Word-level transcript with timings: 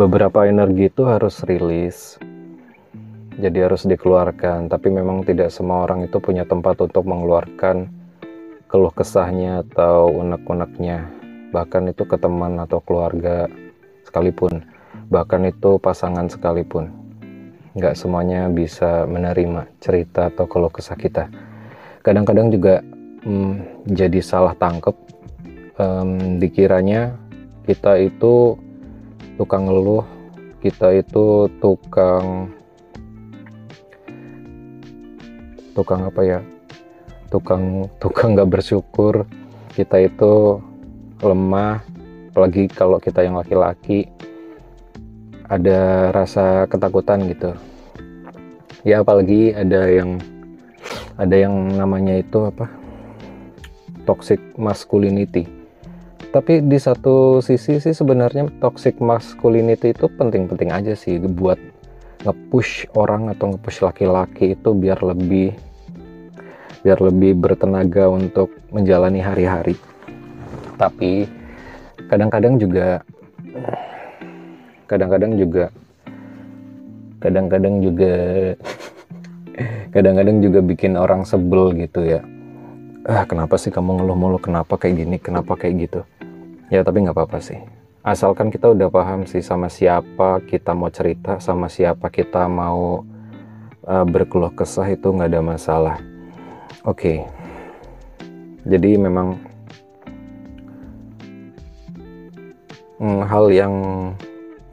beberapa 0.00 0.48
energi 0.48 0.88
itu 0.88 1.04
harus 1.04 1.44
rilis. 1.44 2.16
Jadi 3.36 3.58
harus 3.60 3.84
dikeluarkan. 3.84 4.72
Tapi 4.72 4.88
memang 4.88 5.28
tidak 5.28 5.52
semua 5.52 5.84
orang 5.84 6.08
itu 6.08 6.16
punya 6.24 6.48
tempat 6.48 6.80
untuk 6.80 7.04
mengeluarkan 7.04 7.92
keluh 8.64 8.92
kesahnya 8.96 9.60
atau 9.68 10.08
unek-uneknya. 10.08 11.04
Bahkan 11.52 11.92
itu 11.92 12.08
ke 12.08 12.16
teman 12.16 12.56
atau 12.56 12.80
keluarga 12.80 13.44
sekalipun. 14.08 14.64
Bahkan 15.12 15.52
itu 15.52 15.76
pasangan 15.76 16.32
sekalipun. 16.32 16.88
Nggak 17.76 18.00
semuanya 18.00 18.48
bisa 18.48 19.04
menerima 19.04 19.68
cerita 19.84 20.32
atau 20.32 20.48
keluh 20.48 20.72
kesah 20.72 20.96
kita. 20.96 21.28
Kadang-kadang 22.00 22.48
juga 22.48 22.80
hmm, 23.28 23.84
jadi 23.84 24.24
salah 24.24 24.56
tangkep 24.56 24.96
um, 25.76 26.40
dikiranya 26.40 27.12
kita 27.68 28.00
itu 28.00 28.56
tukang 29.40 29.64
ngeluh. 29.64 30.04
Kita 30.60 30.92
itu 30.92 31.48
tukang 31.64 32.52
tukang 35.72 36.04
apa 36.04 36.20
ya? 36.20 36.40
Tukang 37.32 37.88
tukang 37.96 38.36
nggak 38.36 38.52
bersyukur. 38.52 39.24
Kita 39.72 39.96
itu 39.96 40.60
lemah. 41.24 41.80
Apalagi 42.30 42.68
kalau 42.68 43.00
kita 43.00 43.24
yang 43.24 43.40
laki-laki 43.40 44.12
ada 45.48 46.12
rasa 46.12 46.68
ketakutan 46.68 47.24
gitu. 47.32 47.56
Ya 48.84 49.00
apalagi 49.00 49.56
ada 49.56 49.88
yang 49.88 50.20
ada 51.16 51.32
yang 51.32 51.80
namanya 51.80 52.20
itu 52.20 52.44
apa? 52.44 52.68
Toxic 54.04 54.40
masculinity 54.60 55.59
tapi 56.30 56.62
di 56.62 56.78
satu 56.78 57.42
sisi 57.42 57.82
sih 57.82 57.90
sebenarnya 57.90 58.46
toxic 58.62 59.02
masculinity 59.02 59.90
itu 59.90 60.06
penting-penting 60.14 60.70
aja 60.70 60.94
sih 60.94 61.18
buat 61.18 61.58
nge-push 62.22 62.94
orang 62.94 63.34
atau 63.34 63.50
nge-push 63.50 63.82
laki-laki 63.82 64.54
itu 64.54 64.70
biar 64.70 65.02
lebih 65.02 65.58
biar 66.86 67.02
lebih 67.02 67.34
bertenaga 67.34 68.06
untuk 68.06 68.54
menjalani 68.70 69.18
hari-hari. 69.18 69.74
Tapi 70.78 71.26
kadang-kadang 72.06 72.62
juga 72.62 73.02
kadang-kadang 74.86 75.34
juga 75.34 75.64
kadang-kadang 77.18 77.74
juga 77.82 78.14
kadang-kadang 79.94 80.38
juga 80.46 80.62
bikin 80.62 80.94
orang 80.94 81.26
sebel 81.26 81.74
gitu 81.74 82.06
ya. 82.06 82.22
Ah 83.02 83.26
kenapa 83.26 83.58
sih 83.58 83.74
kamu 83.74 83.98
ngeluh 83.98 84.14
mulu 84.14 84.38
kenapa 84.38 84.78
kayak 84.78 84.94
gini? 85.02 85.16
Kenapa 85.18 85.58
kayak 85.58 85.90
gitu 85.90 86.00
ya 86.70 86.86
tapi 86.86 87.02
nggak 87.02 87.18
apa-apa 87.18 87.42
sih 87.42 87.58
asalkan 88.00 88.48
kita 88.48 88.72
udah 88.72 88.88
paham 88.88 89.28
sih 89.28 89.42
sama 89.42 89.68
siapa 89.68 90.40
kita 90.46 90.72
mau 90.72 90.88
cerita 90.88 91.36
sama 91.42 91.68
siapa 91.68 92.08
kita 92.08 92.48
mau 92.48 93.04
uh, 93.84 94.04
berkeluh 94.06 94.54
kesah 94.54 94.88
itu 94.88 95.12
nggak 95.12 95.30
ada 95.34 95.42
masalah 95.42 95.96
oke 96.86 96.96
okay. 96.96 97.18
jadi 98.64 98.96
memang 98.96 99.36
hmm, 103.02 103.20
hal 103.26 103.50
yang 103.50 103.74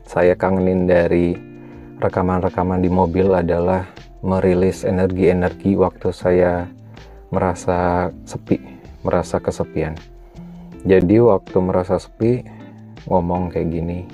saya 0.08 0.38
kangenin 0.40 0.88
dari 0.88 1.36
rekaman-rekaman 2.00 2.80
di 2.80 2.88
mobil 2.94 3.34
adalah 3.34 3.90
merilis 4.22 4.86
energi-energi 4.86 5.74
waktu 5.78 6.10
saya 6.14 6.70
merasa 7.28 8.10
sepi, 8.24 8.62
merasa 9.04 9.42
kesepian. 9.42 9.98
Jadi 10.84 11.18
waktu 11.24 11.58
merasa 11.64 11.98
sepi, 11.98 12.46
ngomong 13.10 13.50
kayak 13.50 13.72
gini, 13.72 14.06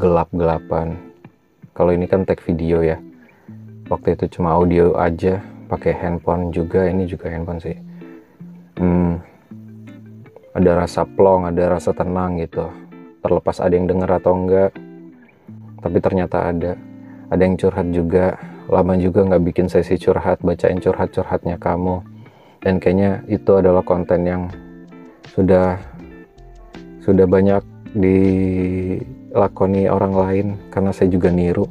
gelap-gelapan. 0.00 0.98
Kalau 1.76 1.94
ini 1.94 2.10
kan 2.10 2.26
tag 2.26 2.42
video 2.42 2.82
ya. 2.82 2.98
Waktu 3.86 4.18
itu 4.18 4.38
cuma 4.38 4.58
audio 4.58 4.98
aja, 4.98 5.38
pakai 5.68 5.92
handphone 5.92 6.48
juga 6.48 6.88
ini 6.88 7.04
juga 7.04 7.28
handphone 7.28 7.60
sih 7.60 7.76
hmm, 8.80 9.12
ada 10.56 10.70
rasa 10.82 11.04
plong 11.04 11.52
ada 11.52 11.76
rasa 11.76 11.92
tenang 11.92 12.40
gitu 12.40 12.72
terlepas 13.20 13.60
ada 13.60 13.76
yang 13.76 13.84
denger 13.84 14.10
atau 14.16 14.32
enggak 14.32 14.72
tapi 15.84 15.98
ternyata 16.00 16.48
ada 16.48 16.72
ada 17.28 17.42
yang 17.44 17.60
curhat 17.60 17.86
juga 17.92 18.40
lama 18.72 18.96
juga 18.96 19.28
nggak 19.28 19.44
bikin 19.52 19.66
sesi 19.68 20.00
curhat 20.00 20.40
bacain 20.40 20.80
curhat-curhatnya 20.80 21.60
kamu 21.60 22.00
dan 22.64 22.80
kayaknya 22.80 23.22
itu 23.28 23.52
adalah 23.54 23.84
konten 23.84 24.24
yang 24.24 24.42
sudah 25.32 25.80
sudah 27.08 27.24
banyak 27.24 27.64
dilakoni 27.96 29.88
orang 29.88 30.12
lain 30.12 30.46
karena 30.68 30.92
saya 30.92 31.08
juga 31.08 31.32
niru. 31.32 31.64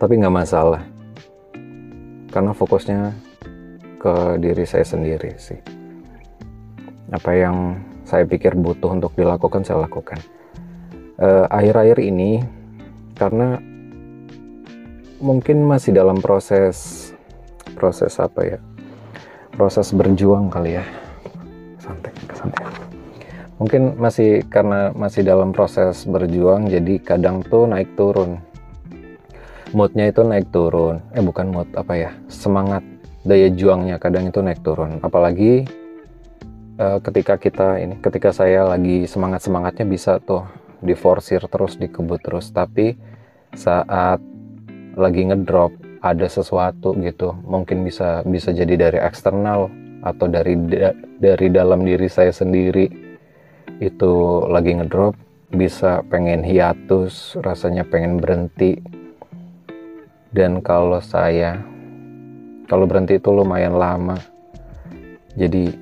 Tapi 0.00 0.16
nggak 0.16 0.32
masalah 0.32 0.80
karena 2.32 2.56
fokusnya 2.56 3.12
ke 4.00 4.40
diri 4.40 4.64
saya 4.64 4.86
sendiri 4.88 5.36
sih. 5.36 5.60
Apa 7.12 7.36
yang 7.36 7.76
saya 8.08 8.24
pikir 8.24 8.56
butuh 8.56 8.96
untuk 8.96 9.12
dilakukan 9.12 9.60
saya 9.60 9.84
lakukan. 9.84 10.16
Eh, 11.20 11.44
akhir-akhir 11.52 12.00
uh, 12.00 12.08
ini 12.08 12.40
karena 13.12 13.60
mungkin 15.20 15.68
masih 15.68 15.92
dalam 15.92 16.16
proses 16.24 17.12
proses 17.76 18.16
apa 18.16 18.56
ya? 18.56 18.58
Proses 19.52 19.92
berjuang 19.92 20.48
kali 20.48 20.80
ya 20.80 20.99
santai. 22.40 22.64
Mungkin 23.60 24.00
masih 24.00 24.40
karena 24.48 24.88
masih 24.96 25.20
dalam 25.20 25.52
proses 25.52 26.08
berjuang 26.08 26.72
jadi 26.72 26.96
kadang 27.04 27.44
tuh 27.44 27.68
naik 27.68 27.92
turun. 27.92 28.40
Moodnya 29.76 30.08
itu 30.08 30.24
naik 30.24 30.48
turun. 30.48 31.04
Eh 31.12 31.20
bukan 31.20 31.52
mood 31.52 31.68
apa 31.76 31.92
ya? 31.92 32.10
Semangat 32.32 32.80
daya 33.20 33.52
juangnya 33.52 34.00
kadang 34.00 34.32
itu 34.32 34.40
naik 34.40 34.64
turun. 34.64 34.96
Apalagi 35.04 35.68
uh, 36.80 37.04
ketika 37.04 37.36
kita 37.36 37.84
ini 37.84 38.00
ketika 38.00 38.32
saya 38.32 38.64
lagi 38.64 39.04
semangat 39.04 39.44
semangatnya 39.44 39.84
bisa 39.84 40.16
tuh 40.24 40.48
diforsir 40.80 41.44
terus 41.44 41.76
dikebut 41.76 42.24
terus. 42.24 42.48
Tapi 42.48 42.96
saat 43.52 44.24
lagi 44.96 45.28
ngedrop 45.28 45.76
ada 46.00 46.26
sesuatu 46.32 46.96
gitu 46.96 47.36
mungkin 47.44 47.84
bisa 47.84 48.24
bisa 48.24 48.56
jadi 48.56 48.88
dari 48.88 48.98
eksternal 48.98 49.68
atau 50.00 50.26
dari 50.28 50.56
da, 50.68 50.92
dari 51.20 51.48
dalam 51.52 51.84
diri 51.84 52.08
saya 52.08 52.32
sendiri 52.32 52.88
itu 53.80 54.12
lagi 54.48 54.76
ngedrop 54.76 55.16
bisa 55.50 56.04
pengen 56.06 56.46
hiatus 56.46 57.36
rasanya 57.40 57.82
pengen 57.88 58.20
berhenti. 58.20 58.78
Dan 60.30 60.62
kalau 60.62 61.02
saya 61.02 61.58
kalau 62.70 62.86
berhenti 62.86 63.18
itu 63.18 63.34
lumayan 63.34 63.74
lama. 63.74 64.14
Jadi 65.34 65.74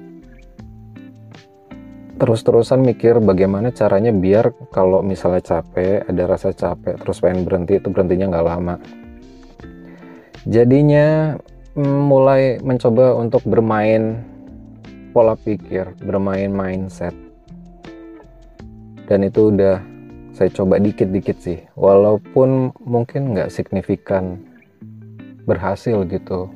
terus-terusan 2.19 2.83
mikir 2.83 3.21
bagaimana 3.21 3.71
caranya 3.71 4.11
biar 4.11 4.51
kalau 4.73 5.05
misalnya 5.05 5.45
capek 5.45 6.03
ada 6.09 6.23
rasa 6.27 6.51
capek 6.51 6.99
terus 6.99 7.23
pengen 7.23 7.45
berhenti 7.45 7.77
itu 7.77 7.93
berhentinya 7.93 8.33
nggak 8.33 8.49
lama. 8.49 8.75
Jadinya 10.49 11.37
mulai 11.79 12.59
mencoba 12.59 13.15
untuk 13.15 13.47
bermain 13.47 14.19
pola 15.15 15.39
pikir 15.39 15.95
bermain 16.03 16.51
mindset. 16.51 17.15
Dan 19.07 19.25
itu 19.25 19.55
udah 19.55 19.81
saya 20.35 20.51
coba 20.53 20.83
dikit-dikit 20.83 21.39
sih. 21.39 21.59
Walaupun 21.79 22.75
mungkin 22.83 23.33
nggak 23.33 23.55
signifikan 23.55 24.43
berhasil 25.47 26.03
gitu. 26.11 26.51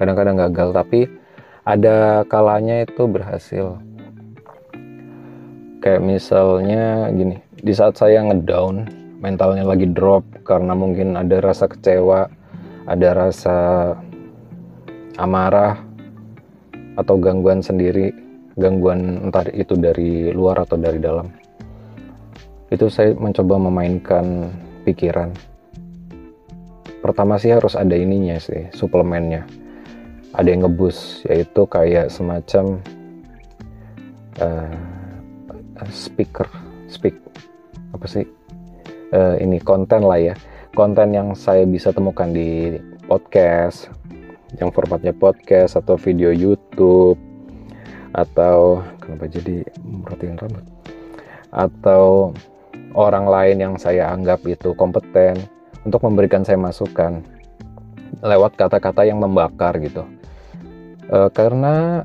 Kadang-kadang 0.00 0.40
gagal 0.48 0.72
tapi 0.72 1.00
ada 1.62 2.24
kalanya 2.26 2.82
itu 2.82 3.06
berhasil. 3.06 3.78
Kayak 5.84 6.02
misalnya 6.02 7.12
gini 7.14 7.38
di 7.60 7.72
saat 7.76 7.94
saya 8.00 8.24
ngedown 8.24 8.88
mentalnya 9.20 9.62
lagi 9.68 9.86
drop 9.86 10.26
karena 10.42 10.74
mungkin 10.74 11.14
ada 11.14 11.38
rasa 11.38 11.70
kecewa 11.70 12.26
ada 12.86 13.08
rasa 13.14 13.56
amarah 15.16 15.80
atau 16.96 17.16
gangguan 17.20 17.60
sendiri 17.60 18.12
gangguan 18.56 19.28
entah 19.28 19.44
itu 19.52 19.76
dari 19.76 20.32
luar 20.32 20.64
atau 20.64 20.80
dari 20.80 20.96
dalam. 20.96 21.28
Itu 22.72 22.88
saya 22.88 23.12
mencoba 23.12 23.60
memainkan 23.60 24.50
pikiran. 24.88 25.30
Pertama 27.04 27.38
sih 27.38 27.52
harus 27.52 27.76
ada 27.76 27.94
ininya 27.94 28.40
sih 28.40 28.66
suplemennya. 28.72 29.44
Ada 30.34 30.48
yang 30.52 30.66
ngebus 30.66 31.22
yaitu 31.28 31.68
kayak 31.68 32.10
semacam 32.10 32.80
uh, 34.40 34.72
speaker 35.92 36.48
speak 36.88 37.14
apa 37.92 38.06
sih? 38.08 38.24
Uh, 39.12 39.38
ini 39.38 39.62
konten 39.62 40.02
lah 40.02 40.18
ya. 40.18 40.34
Konten 40.74 41.14
yang 41.14 41.32
saya 41.38 41.64
bisa 41.64 41.94
temukan 41.94 42.32
di 42.32 42.76
podcast 43.06 43.95
yang 44.56 44.72
formatnya 44.72 45.12
podcast 45.12 45.76
atau 45.76 46.00
video 46.00 46.32
YouTube 46.32 47.20
atau 48.16 48.80
kenapa 49.00 49.28
jadi 49.28 49.60
merhatiin 49.84 50.40
rambut? 50.40 50.64
Atau 51.52 52.32
orang 52.96 53.28
lain 53.28 53.56
yang 53.60 53.74
saya 53.76 54.08
anggap 54.12 54.40
itu 54.48 54.72
kompeten 54.72 55.36
untuk 55.84 56.00
memberikan 56.02 56.42
saya 56.42 56.56
masukan 56.56 57.20
lewat 58.24 58.56
kata-kata 58.56 59.04
yang 59.04 59.20
membakar 59.20 59.76
gitu. 59.78 60.08
Uh, 61.06 61.30
karena 61.30 62.02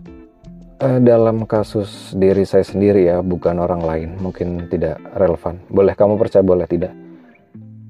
uh, 0.83 1.00
dalam 1.01 1.48
kasus 1.48 2.13
diri 2.13 2.44
saya 2.45 2.62
sendiri 2.62 3.09
ya 3.09 3.24
bukan 3.24 3.57
orang 3.57 3.81
lain 3.81 4.09
mungkin 4.19 4.68
tidak 4.68 5.00
relevan. 5.15 5.63
Boleh 5.71 5.95
kamu 5.95 6.19
percaya 6.19 6.44
boleh 6.44 6.68
tidak. 6.68 6.94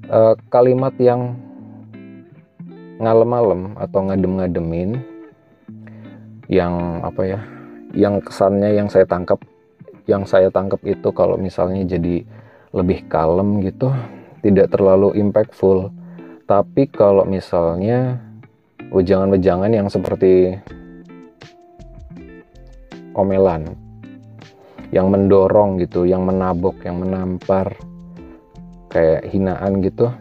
Uh, 0.08 0.38
kalimat 0.48 0.94
yang 1.02 1.36
ngalem-ngalem 3.00 3.76
atau 3.80 4.00
ngadem-ngademin 4.08 4.90
yang 6.50 7.00
apa 7.00 7.22
ya 7.24 7.40
yang 7.92 8.20
kesannya 8.20 8.76
yang 8.76 8.88
saya 8.88 9.08
tangkap 9.08 9.40
yang 10.10 10.26
saya 10.26 10.50
tangkap 10.50 10.80
itu 10.82 11.08
kalau 11.14 11.38
misalnya 11.38 11.86
jadi 11.86 12.26
lebih 12.72 13.06
kalem 13.06 13.62
gitu 13.62 13.92
tidak 14.42 14.74
terlalu 14.74 15.14
impactful. 15.16 15.94
Tapi 16.48 16.90
kalau 16.90 17.22
misalnya 17.22 18.18
ujangan-ujangan 18.90 19.72
yang 19.72 19.88
seperti 19.88 20.58
omelan 23.14 23.72
yang 24.92 25.08
mendorong 25.08 25.80
gitu 25.80 26.04
yang 26.04 26.28
menabok 26.28 26.76
yang 26.84 27.00
menampar 27.00 27.72
kayak 28.92 29.24
hinaan 29.32 29.80
gitu 29.80 30.12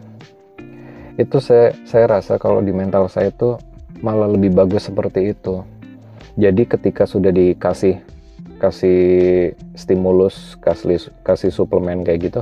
itu 1.21 1.37
saya 1.37 1.73
saya 1.85 2.19
rasa 2.19 2.41
kalau 2.41 2.59
di 2.61 2.73
mental 2.73 3.05
saya 3.05 3.29
itu 3.29 3.57
malah 4.01 4.29
lebih 4.29 4.53
bagus 4.53 4.89
seperti 4.89 5.33
itu. 5.33 5.61
Jadi 6.39 6.65
ketika 6.65 7.05
sudah 7.05 7.29
dikasih 7.29 8.01
kasih 8.61 9.01
stimulus 9.73 10.57
kasih 10.61 11.11
kasih 11.25 11.49
suplemen 11.49 12.05
kayak 12.05 12.29
gitu 12.29 12.41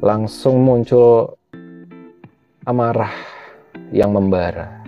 langsung 0.00 0.64
muncul 0.64 1.36
amarah 2.64 3.12
yang 3.92 4.12
membara. 4.12 4.82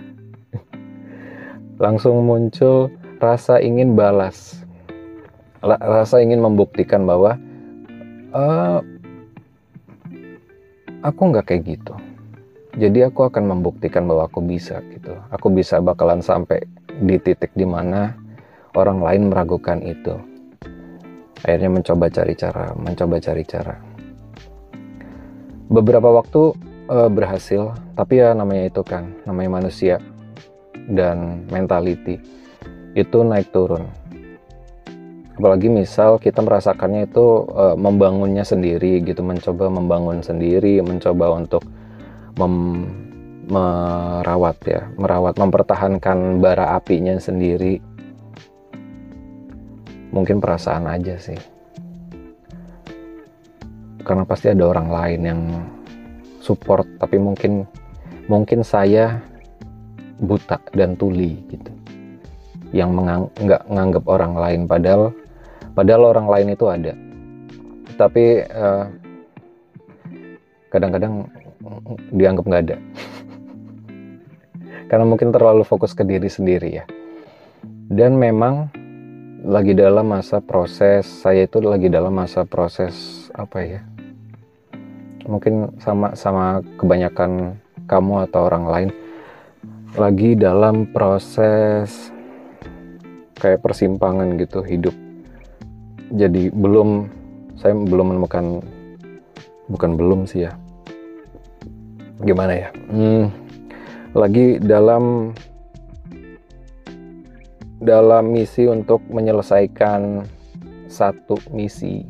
Langsung 1.83 2.27
muncul 2.27 2.91
rasa 3.23 3.63
ingin 3.63 3.95
balas. 3.95 4.65
Rasa 5.63 6.19
ingin 6.19 6.43
membuktikan 6.43 7.07
bahwa 7.07 7.39
uh, 8.35 8.83
aku 11.03 11.21
nggak 11.31 11.47
kayak 11.47 11.79
gitu 11.79 11.95
jadi 12.79 13.11
aku 13.11 13.27
akan 13.27 13.43
membuktikan 13.43 14.07
bahwa 14.07 14.31
aku 14.31 14.39
bisa 14.39 14.79
gitu. 14.95 15.11
Aku 15.35 15.51
bisa 15.51 15.83
bakalan 15.83 16.23
sampai 16.23 16.63
di 17.03 17.19
titik 17.19 17.51
di 17.51 17.67
mana 17.67 18.15
orang 18.71 19.03
lain 19.03 19.27
meragukan 19.27 19.83
itu. 19.83 20.15
Akhirnya 21.43 21.75
mencoba 21.75 22.07
cari 22.07 22.33
cara 22.39 22.71
mencoba 22.79 23.19
cari 23.19 23.43
cara. 23.43 23.75
Beberapa 25.67 26.07
waktu 26.07 26.55
uh, 26.87 27.11
berhasil 27.11 27.75
tapi 27.99 28.23
ya 28.23 28.31
namanya 28.31 28.71
itu 28.71 28.81
kan 28.87 29.11
namanya 29.27 29.59
manusia 29.59 29.99
dan 30.87 31.43
mentality 31.51 32.15
itu 32.95 33.17
naik 33.27 33.51
turun. 33.51 33.91
Apalagi 35.35 35.67
misal 35.71 36.19
kita 36.19 36.43
merasakannya 36.43 37.11
itu 37.11 37.47
uh, 37.51 37.75
membangunnya 37.75 38.47
sendiri 38.47 39.03
gitu 39.03 39.19
mencoba 39.19 39.67
membangun 39.67 40.23
sendiri 40.23 40.79
mencoba 40.83 41.35
untuk 41.35 41.63
mem 42.39 42.55
merawat 43.49 44.61
ya, 44.63 44.85
merawat, 44.95 45.35
mempertahankan 45.41 46.37
bara 46.37 46.77
apinya 46.77 47.17
sendiri. 47.17 47.81
Mungkin 50.13 50.37
perasaan 50.37 50.85
aja 50.85 51.17
sih. 51.17 51.37
Karena 54.05 54.23
pasti 54.25 54.53
ada 54.53 54.69
orang 54.69 54.89
lain 54.89 55.21
yang 55.25 55.41
support, 56.41 56.85
tapi 57.01 57.17
mungkin 57.17 57.65
mungkin 58.29 58.61
saya 58.61 59.17
buta 60.21 60.61
dan 60.77 60.93
tuli 60.93 61.41
gitu. 61.49 61.73
Yang 62.69 62.89
nggak 63.33 63.63
nganggap 63.65 64.05
orang 64.05 64.33
lain 64.37 64.61
padahal 64.69 65.09
padahal 65.73 66.03
orang 66.13 66.27
lain 66.29 66.47
itu 66.53 66.65
ada. 66.69 66.93
Tapi 67.97 68.45
uh, 68.45 68.85
kadang-kadang 70.69 71.25
dianggap 72.11 72.45
nggak 72.47 72.63
ada. 72.69 72.77
Karena 74.89 75.05
mungkin 75.05 75.29
terlalu 75.29 75.61
fokus 75.67 75.93
ke 75.93 76.01
diri 76.01 76.25
sendiri 76.25 76.69
ya. 76.81 76.85
Dan 77.89 78.17
memang 78.17 78.73
lagi 79.45 79.77
dalam 79.77 80.09
masa 80.09 80.41
proses 80.41 81.05
saya 81.05 81.45
itu 81.45 81.61
lagi 81.61 81.87
dalam 81.87 82.15
masa 82.15 82.45
proses 82.47 83.27
apa 83.37 83.61
ya? 83.61 83.81
Mungkin 85.29 85.77
sama 85.77 86.17
sama 86.17 86.65
kebanyakan 86.81 87.61
kamu 87.85 88.29
atau 88.29 88.49
orang 88.49 88.65
lain 88.65 88.89
lagi 89.93 90.33
dalam 90.33 90.89
proses 90.89 92.09
kayak 93.37 93.61
persimpangan 93.61 94.37
gitu 94.41 94.65
hidup. 94.65 94.93
Jadi 96.09 96.49
belum 96.49 97.09
saya 97.61 97.77
belum 97.77 98.17
menemukan 98.17 98.65
bukan 99.69 99.91
belum 99.93 100.25
sih 100.25 100.49
ya 100.49 100.57
gimana 102.23 102.53
ya? 102.55 102.69
Hmm, 102.91 103.31
lagi 104.11 104.59
dalam 104.59 105.31
dalam 107.79 108.23
misi 108.35 108.67
untuk 108.67 108.99
menyelesaikan 109.07 110.27
satu 110.91 111.39
misi. 111.55 112.03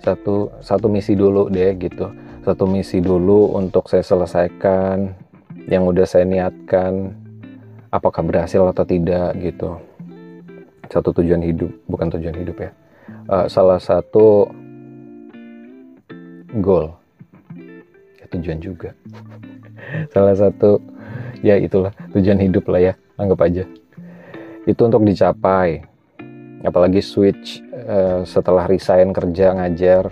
Satu 0.00 0.48
satu 0.62 0.86
misi 0.88 1.18
dulu 1.18 1.52
deh 1.52 1.76
gitu. 1.76 2.08
Satu 2.46 2.64
misi 2.64 3.02
dulu 3.02 3.58
untuk 3.58 3.90
saya 3.90 4.06
selesaikan 4.06 5.12
yang 5.66 5.82
udah 5.82 6.06
saya 6.06 6.22
niatkan 6.22 7.10
apakah 7.90 8.22
berhasil 8.22 8.62
atau 8.62 8.86
tidak 8.86 9.34
gitu. 9.42 9.76
Satu 10.86 11.10
tujuan 11.10 11.42
hidup 11.42 11.68
bukan 11.90 12.08
tujuan 12.14 12.38
hidup 12.38 12.56
ya. 12.62 12.70
Uh, 13.26 13.46
salah 13.50 13.82
satu 13.82 14.46
goal 16.62 16.94
tujuan 18.30 18.58
juga. 18.58 18.90
Salah 20.10 20.34
satu 20.34 20.82
ya 21.40 21.56
itulah 21.56 21.94
tujuan 22.12 22.40
hidup 22.42 22.66
lah 22.68 22.92
ya 22.92 22.94
anggap 23.20 23.46
aja. 23.46 23.64
Itu 24.66 24.90
untuk 24.90 25.06
dicapai. 25.06 25.84
Apalagi 26.66 26.98
switch 26.98 27.62
uh, 27.86 28.26
setelah 28.26 28.66
resign 28.66 29.14
kerja 29.14 29.54
ngajar. 29.54 30.10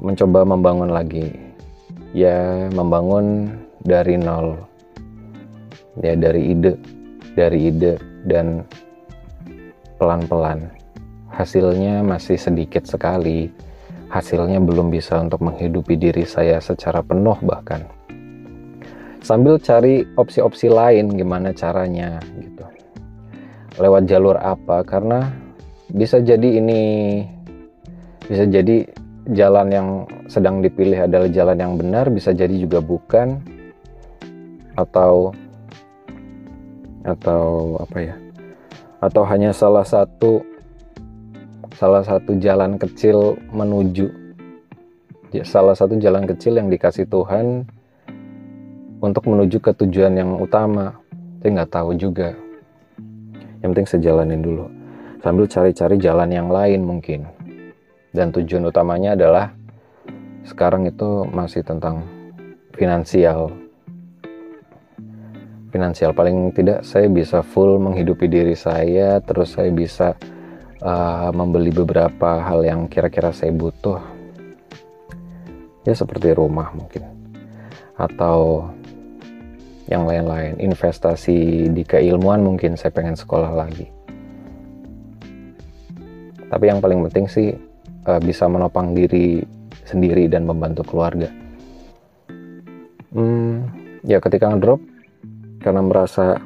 Mencoba 0.00 0.44
membangun 0.48 0.90
lagi. 0.92 1.36
Ya 2.16 2.68
membangun 2.72 3.52
dari 3.84 4.16
nol. 4.16 4.56
Ya 6.00 6.16
dari 6.16 6.56
ide 6.56 6.80
dari 7.36 7.68
ide 7.68 8.00
dan 8.24 8.64
pelan-pelan. 10.00 10.72
Hasilnya 11.28 12.00
masih 12.00 12.40
sedikit 12.40 12.88
sekali 12.88 13.52
hasilnya 14.10 14.62
belum 14.62 14.90
bisa 14.92 15.18
untuk 15.18 15.42
menghidupi 15.42 15.98
diri 15.98 16.22
saya 16.22 16.62
secara 16.62 17.02
penuh 17.02 17.36
bahkan. 17.42 17.86
Sambil 19.26 19.58
cari 19.58 20.06
opsi-opsi 20.14 20.70
lain 20.70 21.10
gimana 21.10 21.50
caranya 21.50 22.22
gitu. 22.38 22.62
Lewat 23.82 24.06
jalur 24.06 24.38
apa? 24.38 24.86
Karena 24.86 25.26
bisa 25.90 26.22
jadi 26.22 26.62
ini 26.62 26.82
bisa 28.30 28.46
jadi 28.46 28.86
jalan 29.34 29.68
yang 29.74 29.88
sedang 30.30 30.62
dipilih 30.62 31.10
adalah 31.10 31.26
jalan 31.26 31.58
yang 31.58 31.74
benar 31.74 32.06
bisa 32.06 32.30
jadi 32.30 32.54
juga 32.54 32.78
bukan. 32.78 33.42
Atau 34.78 35.34
atau 37.02 37.74
apa 37.82 37.98
ya? 37.98 38.14
Atau 39.02 39.26
hanya 39.26 39.50
salah 39.50 39.82
satu 39.82 40.55
salah 41.74 42.06
satu 42.06 42.38
jalan 42.38 42.78
kecil 42.78 43.34
menuju 43.50 44.26
ya, 45.34 45.44
salah 45.44 45.74
satu 45.74 45.98
jalan 45.98 46.24
kecil 46.24 46.56
yang 46.56 46.70
dikasih 46.70 47.08
Tuhan 47.10 47.66
untuk 49.02 49.28
menuju 49.28 49.60
ke 49.60 49.72
tujuan 49.84 50.16
yang 50.16 50.40
utama. 50.40 50.96
Saya 51.40 51.62
nggak 51.62 51.72
tahu 51.72 51.90
juga. 51.94 52.32
Yang 53.60 53.68
penting 53.72 53.88
sejalanin 53.88 54.40
dulu. 54.42 54.66
Sambil 55.20 55.44
cari-cari 55.50 55.96
jalan 56.00 56.30
yang 56.32 56.48
lain 56.48 56.80
mungkin. 56.82 57.28
Dan 58.10 58.32
tujuan 58.32 58.64
utamanya 58.66 59.12
adalah 59.12 59.52
sekarang 60.46 60.88
itu 60.88 61.28
masih 61.28 61.60
tentang 61.66 62.06
finansial. 62.72 63.52
Finansial 65.68 66.16
paling 66.16 66.56
tidak 66.56 66.86
saya 66.88 67.10
bisa 67.10 67.44
full 67.44 67.76
menghidupi 67.76 68.24
diri 68.30 68.56
saya 68.56 69.20
terus 69.20 69.52
saya 69.52 69.68
bisa 69.68 70.16
uh, 70.82 71.30
membeli 71.32 71.72
beberapa 71.72 72.42
hal 72.42 72.64
yang 72.66 72.90
kira-kira 72.90 73.30
saya 73.32 73.52
butuh. 73.52 74.00
Ya 75.86 75.94
seperti 75.94 76.34
rumah 76.34 76.74
mungkin. 76.74 77.06
Atau 77.94 78.68
yang 79.86 80.04
lain-lain. 80.04 80.58
Investasi 80.58 81.70
di 81.70 81.82
keilmuan 81.86 82.42
mungkin 82.42 82.74
saya 82.74 82.90
pengen 82.90 83.14
sekolah 83.14 83.54
lagi. 83.54 83.86
Tapi 86.46 86.64
yang 86.66 86.82
paling 86.82 87.02
penting 87.10 87.26
sih 87.30 87.48
uh, 88.06 88.20
bisa 88.22 88.50
menopang 88.50 88.94
diri 88.94 89.42
sendiri 89.86 90.26
dan 90.26 90.46
membantu 90.46 90.82
keluarga. 90.82 91.30
Hmm, 93.14 93.70
ya 94.02 94.18
ketika 94.20 94.50
ngedrop 94.50 94.82
karena 95.62 95.80
merasa 95.80 96.38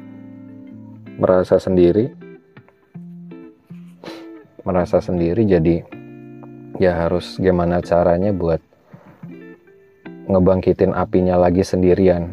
merasa 1.19 1.59
sendiri 1.59 2.20
merasa 4.61 5.01
sendiri 5.01 5.45
jadi 5.45 5.85
ya 6.77 7.05
harus 7.05 7.37
gimana 7.37 7.81
caranya 7.81 8.33
buat 8.33 8.61
ngebangkitin 10.29 10.95
apinya 10.95 11.35
lagi 11.35 11.65
sendirian. 11.65 12.31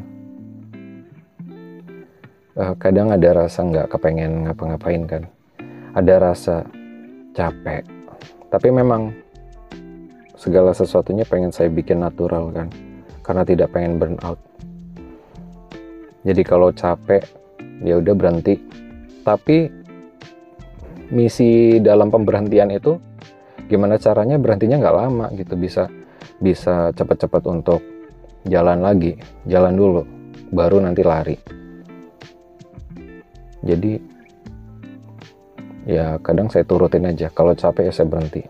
Uh, 2.58 2.74
kadang 2.78 3.14
ada 3.14 3.46
rasa 3.46 3.62
nggak 3.62 3.90
kepengen 3.90 4.46
ngapa-ngapain 4.46 5.04
kan. 5.06 5.22
Ada 5.94 6.14
rasa 6.20 6.56
capek 7.34 7.98
tapi 8.48 8.72
memang 8.72 9.12
segala 10.32 10.72
sesuatunya 10.72 11.28
pengen 11.28 11.52
saya 11.52 11.68
bikin 11.68 12.00
natural 12.00 12.48
kan 12.48 12.72
karena 13.20 13.44
tidak 13.44 13.68
pengen 13.76 14.00
burn 14.00 14.16
out. 14.24 14.40
Jadi 16.24 16.42
kalau 16.48 16.72
capek 16.72 17.20
ya 17.84 18.00
udah 18.00 18.14
berhenti. 18.16 18.56
Tapi 19.20 19.68
misi 21.08 21.80
dalam 21.80 22.12
pemberhentian 22.12 22.68
itu 22.72 23.00
gimana 23.68 24.00
caranya 24.00 24.40
berhentinya 24.40 24.80
nggak 24.80 24.96
lama 24.96 25.26
gitu 25.36 25.54
bisa 25.56 25.88
bisa 26.40 26.94
cepat-cepat 26.94 27.42
untuk 27.48 27.80
jalan 28.46 28.80
lagi 28.80 29.18
jalan 29.44 29.74
dulu 29.76 30.02
baru 30.52 30.80
nanti 30.80 31.02
lari. 31.04 31.36
Jadi 33.58 33.92
ya 35.88 36.16
kadang 36.22 36.48
saya 36.48 36.64
turutin 36.64 37.08
aja 37.08 37.28
kalau 37.32 37.52
capek 37.52 37.90
ya 37.90 37.92
saya 37.92 38.08
berhenti. 38.08 38.42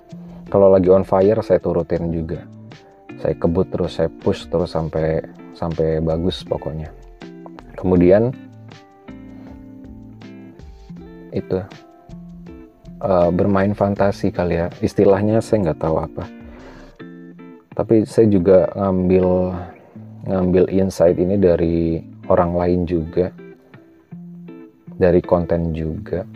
Kalau 0.49 0.73
lagi 0.73 0.89
on 0.89 1.05
fire 1.05 1.41
saya 1.43 1.59
turutin 1.61 2.09
juga. 2.13 2.41
Saya 3.19 3.35
kebut 3.35 3.67
terus 3.75 3.99
saya 3.99 4.07
push 4.07 4.47
terus 4.47 4.71
sampai 4.71 5.19
sampai 5.59 5.99
bagus 5.99 6.47
pokoknya. 6.47 6.95
Kemudian 7.75 8.31
itu 11.35 11.59
uh, 13.03 13.31
bermain 13.31 13.73
fantasi 13.75 14.31
kali 14.35 14.59
ya. 14.59 14.67
Istilahnya 14.83 15.43
saya 15.43 15.71
nggak 15.71 15.81
tahu 15.83 15.97
apa. 15.99 16.25
Tapi 17.75 18.03
saya 18.07 18.27
juga 18.27 18.67
ngambil 18.75 19.55
ngambil 20.29 20.65
insight 20.75 21.17
ini 21.17 21.39
dari 21.39 22.03
orang 22.27 22.53
lain 22.55 22.81
juga. 22.85 23.31
Dari 24.99 25.23
konten 25.23 25.71
juga. 25.71 26.27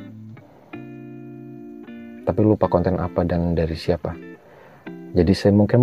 Tapi 2.23 2.40
lupa 2.47 2.71
konten 2.71 3.02
apa 3.02 3.26
dan 3.26 3.59
dari 3.59 3.75
siapa. 3.75 4.14
Jadi 5.12 5.33
saya 5.35 5.52
mungkin 5.52 5.83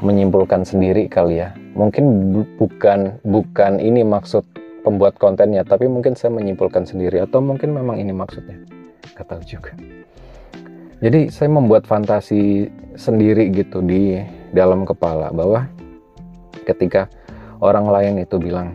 menyimpulkan 0.00 0.62
sendiri 0.62 1.10
kali 1.10 1.42
ya. 1.42 1.50
Mungkin 1.74 2.32
bukan 2.56 3.18
bukan 3.26 3.82
ini 3.82 4.06
maksud 4.06 4.46
pembuat 4.80 5.20
kontennya 5.20 5.60
tapi 5.60 5.84
mungkin 5.84 6.16
saya 6.16 6.32
menyimpulkan 6.32 6.88
sendiri 6.88 7.20
atau 7.20 7.44
mungkin 7.44 7.76
memang 7.76 8.00
ini 8.00 8.16
maksudnya 8.16 8.79
nggak 9.20 9.28
tahu 9.28 9.42
juga. 9.44 9.76
Jadi 11.04 11.28
saya 11.28 11.52
membuat 11.52 11.84
fantasi 11.84 12.72
sendiri 12.96 13.52
gitu 13.52 13.84
di 13.84 14.16
dalam 14.56 14.88
kepala 14.88 15.28
bahwa 15.28 15.68
ketika 16.64 17.08
orang 17.60 17.84
lain 17.88 18.24
itu 18.24 18.40
bilang 18.40 18.72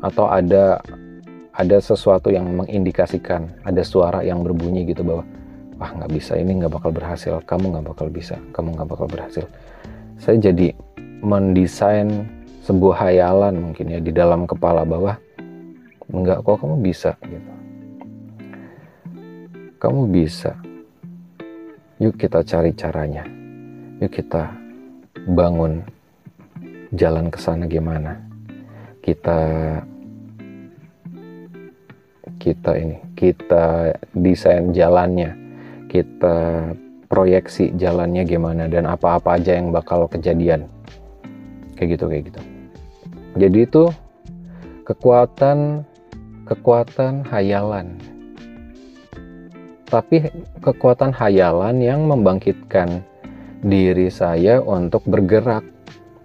atau 0.00 0.32
ada 0.32 0.80
ada 1.56 1.76
sesuatu 1.80 2.28
yang 2.32 2.44
mengindikasikan 2.56 3.48
ada 3.64 3.80
suara 3.84 4.20
yang 4.24 4.44
berbunyi 4.44 4.88
gitu 4.88 5.04
bahwa 5.04 5.24
wah 5.76 5.90
nggak 5.92 6.12
bisa 6.12 6.36
ini 6.36 6.60
nggak 6.60 6.72
bakal 6.72 6.92
berhasil 6.92 7.40
kamu 7.44 7.76
nggak 7.76 7.86
bakal 7.92 8.08
bisa 8.08 8.36
kamu 8.56 8.76
nggak 8.80 8.88
bakal 8.88 9.08
berhasil. 9.08 9.44
Saya 10.16 10.40
jadi 10.40 10.72
mendesain 11.20 12.24
sebuah 12.64 13.08
hayalan 13.08 13.60
mungkin 13.60 13.92
ya 13.92 14.00
di 14.00 14.12
dalam 14.12 14.48
kepala 14.48 14.84
bahwa 14.88 15.16
nggak 16.08 16.44
kok 16.44 16.56
kamu 16.64 16.76
bisa? 16.80 17.16
Gitu 17.24 17.65
kamu 19.86 20.10
bisa 20.10 20.58
Yuk 21.96 22.20
kita 22.20 22.44
cari 22.44 22.76
caranya. 22.76 23.24
Yuk 24.04 24.12
kita 24.12 24.52
bangun 25.32 25.80
jalan 26.92 27.32
ke 27.32 27.40
sana 27.40 27.64
gimana. 27.64 28.20
Kita 29.00 29.40
kita 32.36 32.76
ini, 32.76 33.00
kita 33.16 33.96
desain 34.12 34.76
jalannya. 34.76 35.32
Kita 35.88 36.68
proyeksi 37.08 37.72
jalannya 37.80 38.28
gimana 38.28 38.68
dan 38.68 38.84
apa-apa 38.84 39.40
aja 39.40 39.56
yang 39.56 39.72
bakal 39.72 40.04
kejadian. 40.04 40.68
Kayak 41.80 41.96
gitu 41.96 42.04
kayak 42.12 42.24
gitu. 42.28 42.40
Jadi 43.40 43.58
itu 43.64 43.84
kekuatan 44.84 45.80
kekuatan 46.44 47.24
hayalan 47.24 48.15
tapi 49.86 50.26
kekuatan 50.58 51.14
hayalan 51.14 51.78
yang 51.78 52.10
membangkitkan 52.10 53.06
diri 53.62 54.10
saya 54.10 54.58
untuk 54.58 55.06
bergerak. 55.06 55.62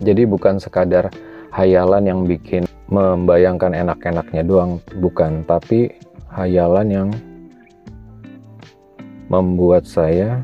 Jadi 0.01 0.25
bukan 0.25 0.57
sekadar 0.57 1.13
hayalan 1.53 2.03
yang 2.09 2.19
bikin 2.25 2.65
membayangkan 2.89 3.77
enak-enaknya 3.77 4.43
doang, 4.43 4.81
bukan, 4.97 5.45
tapi 5.45 5.93
hayalan 6.33 6.87
yang 6.89 7.09
membuat 9.29 9.85
saya 9.85 10.41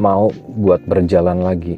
mau 0.00 0.32
buat 0.56 0.80
berjalan 0.88 1.44
lagi, 1.44 1.76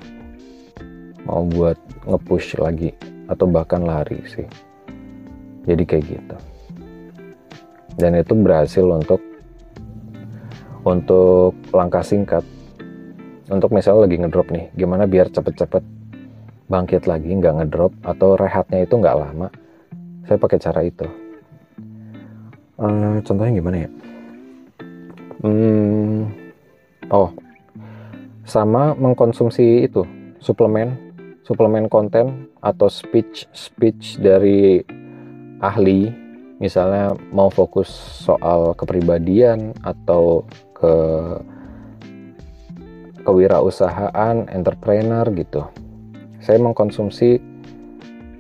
mau 1.26 1.42
buat 1.50 1.76
ngepush 2.07 2.62
lagi, 2.62 2.95
atau 3.26 3.45
bahkan 3.50 3.83
lari 3.83 4.23
sih. 4.25 4.47
Jadi 5.66 5.83
kayak 5.85 6.07
gitu 6.07 6.50
dan 8.00 8.16
itu 8.16 8.33
berhasil 8.33 8.83
untuk 8.83 9.21
untuk 10.83 11.52
langkah 11.76 12.00
singkat. 12.00 12.40
Untuk 13.50 13.75
misalnya 13.75 14.09
lagi 14.09 14.16
ngedrop 14.16 14.49
nih 14.49 14.73
gimana 14.78 15.04
biar 15.04 15.28
cepet-cepet 15.28 15.85
bangkit 16.71 17.04
lagi 17.04 17.35
nggak 17.35 17.61
ngedrop 17.61 17.92
atau 18.07 18.38
rehatnya 18.40 18.80
itu 18.87 18.95
nggak 18.97 19.19
lama. 19.19 19.52
Saya 20.25 20.38
pakai 20.40 20.59
cara 20.62 20.80
itu. 20.87 21.07
Uh, 22.80 23.21
contohnya 23.21 23.52
gimana 23.61 23.76
ya? 23.85 23.90
Hmm, 25.45 26.33
oh. 27.12 27.30
Sama 28.49 28.97
mengkonsumsi 28.97 29.85
itu 29.85 30.02
suplemen 30.40 30.97
suplemen 31.45 31.90
konten 31.90 32.47
atau 32.62 32.87
speech 32.87 33.50
speech 33.50 34.23
dari 34.23 34.80
ahli 35.61 36.20
misalnya 36.61 37.17
mau 37.33 37.49
fokus 37.49 37.88
soal 38.23 38.76
kepribadian 38.76 39.73
atau 39.81 40.45
ke 40.76 40.95
kewirausahaan, 43.25 44.49
entrepreneur 44.52 45.25
gitu. 45.33 45.64
Saya 46.40 46.61
mengkonsumsi 46.61 47.40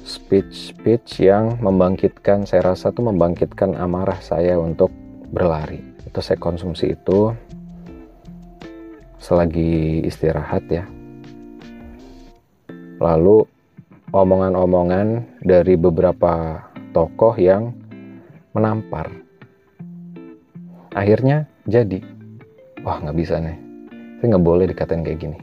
speech-speech 0.04 1.24
yang 1.24 1.60
membangkitkan, 1.60 2.44
saya 2.44 2.72
rasa 2.72 2.92
tuh 2.92 3.08
membangkitkan 3.08 3.76
amarah 3.76 4.20
saya 4.20 4.56
untuk 4.56 4.92
berlari. 5.32 5.80
Itu 6.04 6.20
saya 6.24 6.40
konsumsi 6.40 6.96
itu 6.96 7.32
selagi 9.20 10.04
istirahat 10.04 10.64
ya. 10.68 10.84
Lalu 13.00 13.44
omongan-omongan 14.10 15.40
dari 15.44 15.76
beberapa 15.76 16.64
tokoh 16.90 17.36
yang 17.38 17.79
menampar. 18.50 19.10
Akhirnya 20.90 21.46
jadi, 21.70 22.02
wah 22.82 22.98
nggak 22.98 23.14
bisa 23.14 23.38
nih, 23.38 23.54
saya 24.18 24.26
nggak 24.34 24.46
boleh 24.46 24.66
dikatain 24.66 25.06
kayak 25.06 25.22
gini. 25.22 25.38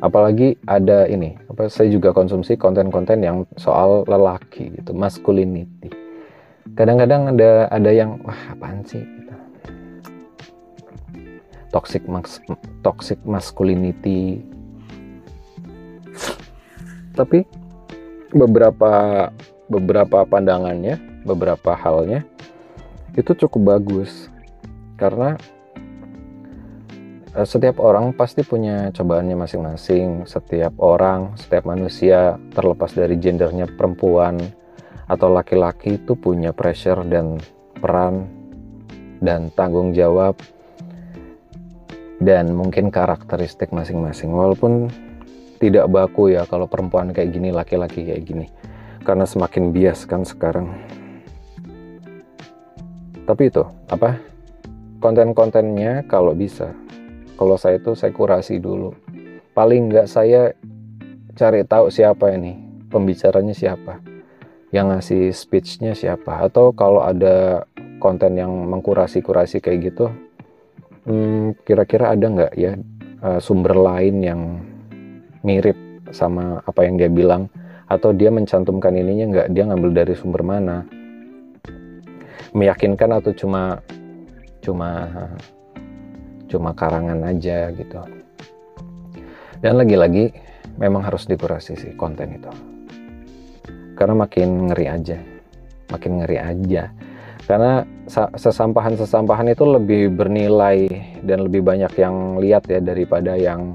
Apalagi 0.00 0.56
ada 0.64 1.04
ini, 1.10 1.36
apa 1.50 1.66
saya 1.68 1.90
juga 1.90 2.14
konsumsi 2.14 2.54
konten-konten 2.54 3.20
yang 3.20 3.44
soal 3.58 4.06
lelaki 4.06 4.72
gitu, 4.78 4.94
masculinity. 4.94 5.90
Kadang-kadang 6.78 7.34
ada 7.34 7.66
ada 7.68 7.90
yang 7.90 8.22
wah 8.22 8.40
apaan 8.54 8.86
sih? 8.86 9.02
Gitu. 9.02 9.34
Toxic 11.74 12.06
mas, 12.06 12.38
toxic 12.80 13.18
masculinity. 13.26 14.40
Tapi 17.12 17.42
beberapa 18.30 19.28
beberapa 19.66 20.24
pandangannya 20.24 21.09
beberapa 21.24 21.76
halnya 21.76 22.24
itu 23.16 23.34
cukup 23.46 23.78
bagus. 23.78 24.30
Karena 24.94 25.34
uh, 27.34 27.46
setiap 27.46 27.80
orang 27.80 28.12
pasti 28.14 28.44
punya 28.44 28.92
cobaannya 28.92 29.36
masing-masing. 29.38 30.28
Setiap 30.28 30.76
orang 30.78 31.34
setiap 31.40 31.66
manusia 31.66 32.36
terlepas 32.52 32.92
dari 32.94 33.16
gendernya 33.16 33.66
perempuan 33.70 34.38
atau 35.10 35.26
laki-laki 35.32 35.98
itu 35.98 36.14
punya 36.14 36.54
pressure 36.54 37.02
dan 37.08 37.42
peran 37.80 38.30
dan 39.18 39.50
tanggung 39.52 39.90
jawab 39.90 40.38
dan 42.22 42.52
mungkin 42.52 42.92
karakteristik 42.92 43.72
masing-masing. 43.72 44.30
Walaupun 44.30 44.92
tidak 45.60 45.92
baku 45.92 46.32
ya 46.32 46.48
kalau 46.48 46.64
perempuan 46.64 47.12
kayak 47.12 47.32
gini 47.32 47.50
laki-laki 47.52 48.06
kayak 48.06 48.22
gini. 48.24 48.46
Karena 49.00 49.24
semakin 49.24 49.72
bias 49.72 50.04
kan 50.04 50.28
sekarang 50.28 50.76
tapi 53.30 53.46
itu 53.46 53.62
apa? 53.86 54.18
Konten-kontennya 54.98 56.02
kalau 56.10 56.34
bisa. 56.34 56.74
Kalau 57.38 57.54
saya 57.54 57.78
itu 57.78 57.94
saya 57.94 58.10
kurasi 58.10 58.58
dulu. 58.58 58.90
Paling 59.54 59.86
nggak 59.86 60.10
saya 60.10 60.50
cari 61.38 61.62
tahu 61.62 61.94
siapa 61.94 62.34
ini 62.34 62.58
pembicaranya 62.90 63.54
siapa 63.54 64.02
yang 64.74 64.90
ngasih 64.90 65.30
speechnya 65.30 65.94
siapa. 65.94 66.42
Atau 66.42 66.74
kalau 66.74 67.06
ada 67.06 67.70
konten 68.02 68.34
yang 68.34 68.50
mengkurasi-kurasi 68.50 69.62
kayak 69.62 69.94
gitu 69.94 70.10
hmm, 71.06 71.62
kira-kira 71.62 72.10
ada 72.10 72.26
nggak 72.26 72.52
ya 72.58 72.74
uh, 73.22 73.38
sumber 73.38 73.78
lain 73.78 74.26
yang 74.26 74.40
mirip 75.46 75.78
sama 76.10 76.66
apa 76.66 76.82
yang 76.82 76.98
dia 76.98 77.06
bilang? 77.06 77.46
Atau 77.86 78.10
dia 78.10 78.34
mencantumkan 78.34 78.90
ininya 78.90 79.38
nggak? 79.38 79.48
Dia 79.54 79.70
ngambil 79.70 79.90
dari 80.02 80.14
sumber 80.18 80.42
mana 80.42 80.82
meyakinkan 82.52 83.20
atau 83.20 83.32
cuma 83.34 83.78
cuma 84.60 85.08
cuma 86.50 86.70
karangan 86.74 87.20
aja 87.26 87.70
gitu. 87.74 88.00
Dan 89.60 89.76
lagi-lagi 89.76 90.32
memang 90.80 91.04
harus 91.04 91.28
dikurasi 91.28 91.76
sih 91.76 91.92
konten 91.94 92.40
itu. 92.40 92.50
Karena 93.94 94.16
makin 94.16 94.72
ngeri 94.72 94.86
aja 94.88 95.18
makin 95.90 96.22
ngeri 96.22 96.38
aja. 96.38 96.94
Karena 97.44 97.82
sesampahan-sesampahan 98.38 99.50
itu 99.50 99.66
lebih 99.66 100.14
bernilai 100.14 100.86
dan 101.26 101.50
lebih 101.50 101.66
banyak 101.66 101.90
yang 101.98 102.38
lihat 102.38 102.70
ya 102.70 102.78
daripada 102.78 103.34
yang 103.34 103.74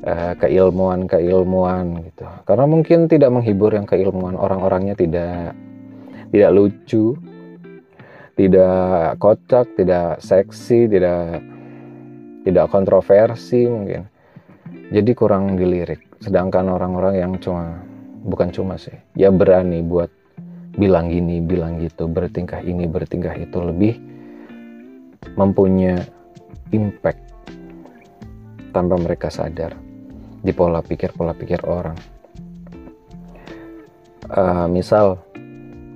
uh, 0.00 0.32
keilmuan-keilmuan 0.40 2.00
gitu. 2.08 2.24
Karena 2.48 2.64
mungkin 2.64 3.04
tidak 3.04 3.36
menghibur 3.36 3.76
yang 3.76 3.84
keilmuan, 3.84 4.32
orang-orangnya 4.32 4.96
tidak 4.96 5.52
tidak 6.32 6.50
lucu, 6.56 7.20
tidak 8.34 9.18
kocak, 9.18 9.66
tidak 9.74 10.20
seksi, 10.22 10.86
tidak 10.86 11.42
tidak 12.44 12.66
kontroversi 12.72 13.68
mungkin. 13.68 14.08
Jadi 14.90 15.10
kurang 15.14 15.54
dilirik. 15.54 16.18
Sedangkan 16.20 16.68
orang-orang 16.70 17.14
yang 17.16 17.32
cuma 17.40 17.80
bukan 18.26 18.52
cuma 18.52 18.76
sih, 18.76 18.94
ya 19.16 19.32
berani 19.32 19.80
buat 19.80 20.12
bilang 20.76 21.08
gini, 21.08 21.40
bilang 21.40 21.80
gitu, 21.80 22.06
bertingkah 22.06 22.60
ini, 22.60 22.84
bertingkah 22.84 23.34
itu 23.34 23.58
lebih 23.58 23.96
mempunyai 25.34 26.00
impact 26.70 27.22
tanpa 28.70 28.94
mereka 29.00 29.28
sadar 29.28 29.74
di 30.40 30.52
pola 30.54 30.80
pikir 30.80 31.12
pola 31.16 31.34
pikir 31.34 31.64
orang. 31.66 31.96
Uh, 34.30 34.70
misal, 34.70 35.18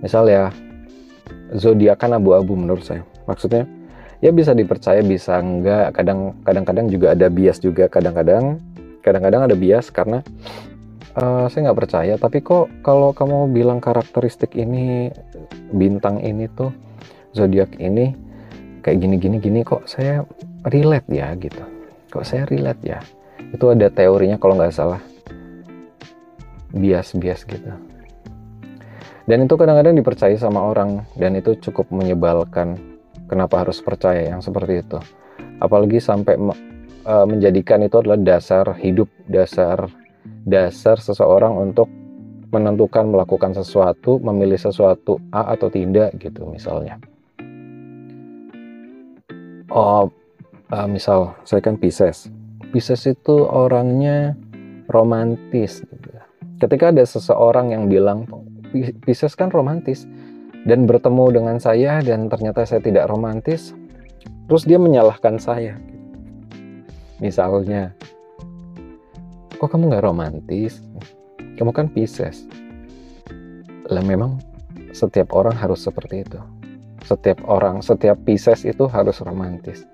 misal 0.03 0.27
ya 0.27 0.51
zodiak 1.55 2.03
kan 2.03 2.13
abu-abu 2.13 2.59
menurut 2.59 2.85
saya. 2.85 3.07
Maksudnya 3.25 3.65
ya 4.21 4.35
bisa 4.35 4.53
dipercaya 4.53 5.01
bisa 5.01 5.39
enggak. 5.39 5.95
Kadang 5.95 6.35
kadang-kadang 6.43 6.87
juga 6.91 7.15
ada 7.15 7.31
bias 7.31 7.63
juga. 7.63 7.87
Kadang-kadang 7.89 8.59
kadang-kadang 9.05 9.47
ada 9.47 9.57
bias 9.57 9.93
karena 9.93 10.25
uh, 11.19 11.47
saya 11.51 11.71
nggak 11.71 11.79
percaya 11.79 12.15
tapi 12.17 12.41
kok 12.43 12.71
kalau 12.83 13.13
kamu 13.15 13.53
bilang 13.53 13.79
karakteristik 13.79 14.57
ini 14.57 15.13
bintang 15.71 16.21
ini 16.25 16.49
tuh 16.51 16.73
zodiak 17.37 17.77
ini 17.79 18.15
kayak 18.81 18.99
gini 19.01 19.17
gini 19.21 19.37
gini 19.39 19.61
kok 19.61 19.87
saya 19.87 20.25
relate 20.73 21.09
ya 21.11 21.33
gitu 21.37 21.63
kok 22.11 22.25
saya 22.27 22.47
relate 22.49 22.83
ya 22.83 22.99
itu 23.53 23.65
ada 23.71 23.91
teorinya 23.91 24.41
kalau 24.41 24.59
nggak 24.59 24.75
salah 24.75 25.03
bias-bias 26.75 27.47
gitu 27.47 27.71
dan 29.25 29.45
itu 29.45 29.55
kadang-kadang 29.57 29.97
dipercaya 29.97 30.37
sama 30.37 30.61
orang 30.61 31.05
dan 31.17 31.37
itu 31.37 31.57
cukup 31.59 31.89
menyebalkan 31.93 32.77
kenapa 33.29 33.65
harus 33.65 33.81
percaya 33.81 34.29
yang 34.29 34.45
seperti 34.45 34.85
itu 34.85 34.99
apalagi 35.61 36.01
sampai 36.01 36.37
uh, 37.09 37.27
menjadikan 37.29 37.81
itu 37.85 38.01
adalah 38.01 38.21
dasar 38.21 38.77
hidup 38.77 39.09
dasar 39.29 39.89
dasar 40.45 41.01
seseorang 41.01 41.57
untuk 41.57 41.89
menentukan 42.55 43.11
melakukan 43.11 43.51
sesuatu, 43.51 44.23
memilih 44.23 44.55
sesuatu 44.55 45.19
A 45.35 45.59
atau 45.59 45.67
tidak 45.67 46.15
gitu 46.23 46.47
misalnya. 46.47 47.03
Oh, 49.75 50.07
uh, 50.71 50.87
misal 50.87 51.35
saya 51.43 51.59
kan 51.59 51.75
Pisces. 51.75 52.31
Pisces 52.71 53.11
itu 53.11 53.43
orangnya 53.43 54.39
romantis. 54.87 55.83
Gitu. 55.83 56.09
Ketika 56.63 56.95
ada 56.95 57.03
seseorang 57.03 57.75
yang 57.75 57.91
bilang 57.91 58.31
Pisces 58.75 59.39
kan 59.39 59.55
romantis. 59.55 60.03
Dan 60.65 60.89
bertemu 60.89 61.29
dengan 61.29 61.57
saya 61.61 62.01
dan 62.01 62.33
ternyata 62.33 62.65
saya 62.65 62.81
tidak 62.81 63.13
romantis, 63.13 63.77
terus 64.49 64.65
dia 64.65 64.81
menyalahkan 64.81 65.37
saya. 65.37 65.77
Misalnya, 67.21 67.93
kok 69.61 69.69
kamu 69.69 69.93
nggak 69.93 70.05
romantis? 70.09 70.81
Kamu 71.61 71.69
kan 71.69 71.93
Pisces. 71.93 72.49
Lah 73.93 74.01
memang 74.01 74.41
setiap 74.97 75.37
orang 75.37 75.53
harus 75.53 75.85
seperti 75.85 76.25
itu. 76.25 76.41
Setiap 77.05 77.45
orang 77.45 77.85
setiap 77.85 78.17
Pisces 78.25 78.65
itu 78.65 78.89
harus 78.89 79.21
romantis. 79.21 79.85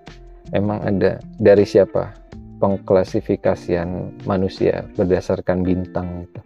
Emang 0.55 0.87
ada 0.87 1.19
dari 1.43 1.67
siapa 1.67 2.15
pengklasifikasian 2.63 4.23
manusia 4.23 4.87
berdasarkan 4.95 5.67
bintang 5.67 6.31
itu 6.31 6.41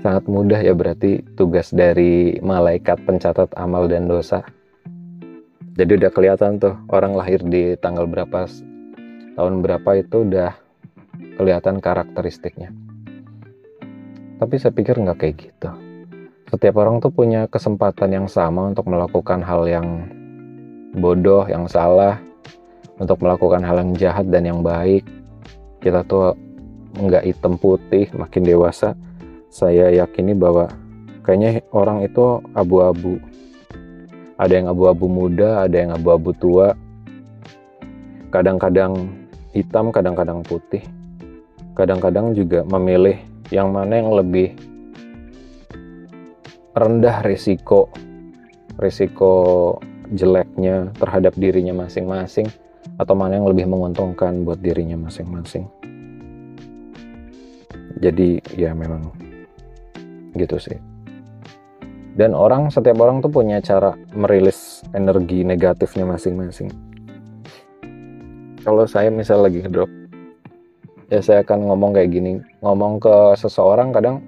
sangat 0.00 0.24
mudah 0.28 0.60
ya 0.60 0.72
berarti 0.72 1.20
tugas 1.36 1.72
dari 1.72 2.40
malaikat 2.40 3.04
pencatat 3.04 3.52
amal 3.56 3.88
dan 3.88 4.08
dosa 4.08 4.44
jadi 5.80 5.96
udah 5.96 6.10
kelihatan 6.12 6.60
tuh 6.60 6.76
orang 6.92 7.16
lahir 7.16 7.40
di 7.40 7.72
tanggal 7.80 8.04
berapa 8.04 8.44
tahun 9.38 9.64
berapa 9.64 9.90
itu 9.96 10.28
udah 10.28 10.52
kelihatan 11.40 11.80
karakteristiknya. 11.80 12.68
Tapi 14.36 14.54
saya 14.60 14.76
pikir 14.76 15.00
nggak 15.00 15.18
kayak 15.20 15.36
gitu. 15.40 15.70
Setiap 16.52 16.76
orang 16.84 17.00
tuh 17.00 17.08
punya 17.08 17.48
kesempatan 17.48 18.12
yang 18.12 18.28
sama 18.28 18.68
untuk 18.68 18.92
melakukan 18.92 19.40
hal 19.40 19.64
yang 19.64 20.04
bodoh, 21.00 21.48
yang 21.48 21.64
salah, 21.64 22.20
untuk 23.00 23.24
melakukan 23.24 23.64
hal 23.64 23.80
yang 23.80 23.92
jahat 23.96 24.28
dan 24.28 24.44
yang 24.44 24.60
baik. 24.60 25.08
Kita 25.80 26.04
tuh 26.04 26.36
nggak 27.00 27.24
hitam 27.24 27.56
putih, 27.56 28.12
makin 28.12 28.44
dewasa. 28.44 28.92
Saya 29.50 29.90
yakini 29.90 30.32
bahwa 30.32 30.70
kayaknya 31.26 31.66
orang 31.74 32.06
itu 32.06 32.38
abu-abu. 32.54 33.18
Ada 34.40 34.62
yang 34.62 34.72
abu-abu 34.72 35.04
muda, 35.10 35.66
ada 35.68 35.76
yang 35.76 35.92
abu-abu 35.92 36.32
tua. 36.38 36.72
Kadang-kadang 38.30 39.10
hitam, 39.52 39.90
kadang-kadang 39.90 40.46
putih 40.46 40.80
kadang-kadang 41.80 42.36
juga 42.36 42.60
memilih 42.68 43.16
yang 43.48 43.72
mana 43.72 44.04
yang 44.04 44.12
lebih 44.12 44.52
rendah 46.76 47.24
risiko 47.24 47.88
risiko 48.76 49.32
jeleknya 50.12 50.92
terhadap 51.00 51.32
dirinya 51.40 51.72
masing-masing 51.72 52.52
atau 53.00 53.16
mana 53.16 53.40
yang 53.40 53.48
lebih 53.48 53.64
menguntungkan 53.64 54.44
buat 54.44 54.60
dirinya 54.60 55.08
masing-masing 55.08 55.64
jadi 57.96 58.44
ya 58.52 58.76
memang 58.76 59.08
gitu 60.34 60.56
sih. 60.58 60.78
Dan 62.18 62.34
orang 62.34 62.68
setiap 62.68 62.98
orang 63.00 63.22
tuh 63.22 63.30
punya 63.30 63.62
cara 63.62 63.94
merilis 64.12 64.82
energi 64.92 65.46
negatifnya 65.46 66.04
masing-masing. 66.04 66.68
Kalau 68.60 68.84
saya 68.84 69.08
misal 69.08 69.40
lagi 69.40 69.64
drop 69.64 69.88
ya 71.10 71.18
saya 71.18 71.42
akan 71.42 71.70
ngomong 71.70 71.96
kayak 71.96 72.10
gini. 72.14 72.38
Ngomong 72.62 73.02
ke 73.02 73.14
seseorang 73.38 73.90
kadang 73.90 74.22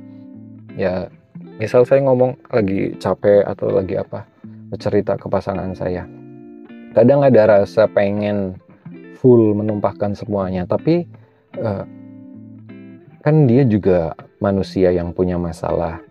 ya 0.75 1.07
misal 1.61 1.87
saya 1.87 2.03
ngomong 2.07 2.39
lagi 2.51 2.97
capek 2.99 3.47
atau 3.47 3.71
lagi 3.71 3.99
apa 3.99 4.27
cerita 4.81 5.15
ke 5.21 5.27
pasangan 5.31 5.77
saya. 5.77 6.07
Kadang 6.93 7.25
ada 7.25 7.61
rasa 7.61 7.89
pengen 7.89 8.57
full 9.17 9.55
menumpahkan 9.55 10.19
semuanya 10.19 10.67
tapi 10.67 11.07
uh, 11.61 11.87
kan 13.23 13.47
dia 13.47 13.63
juga 13.63 14.17
manusia 14.43 14.91
yang 14.91 15.15
punya 15.15 15.39
masalah 15.39 16.03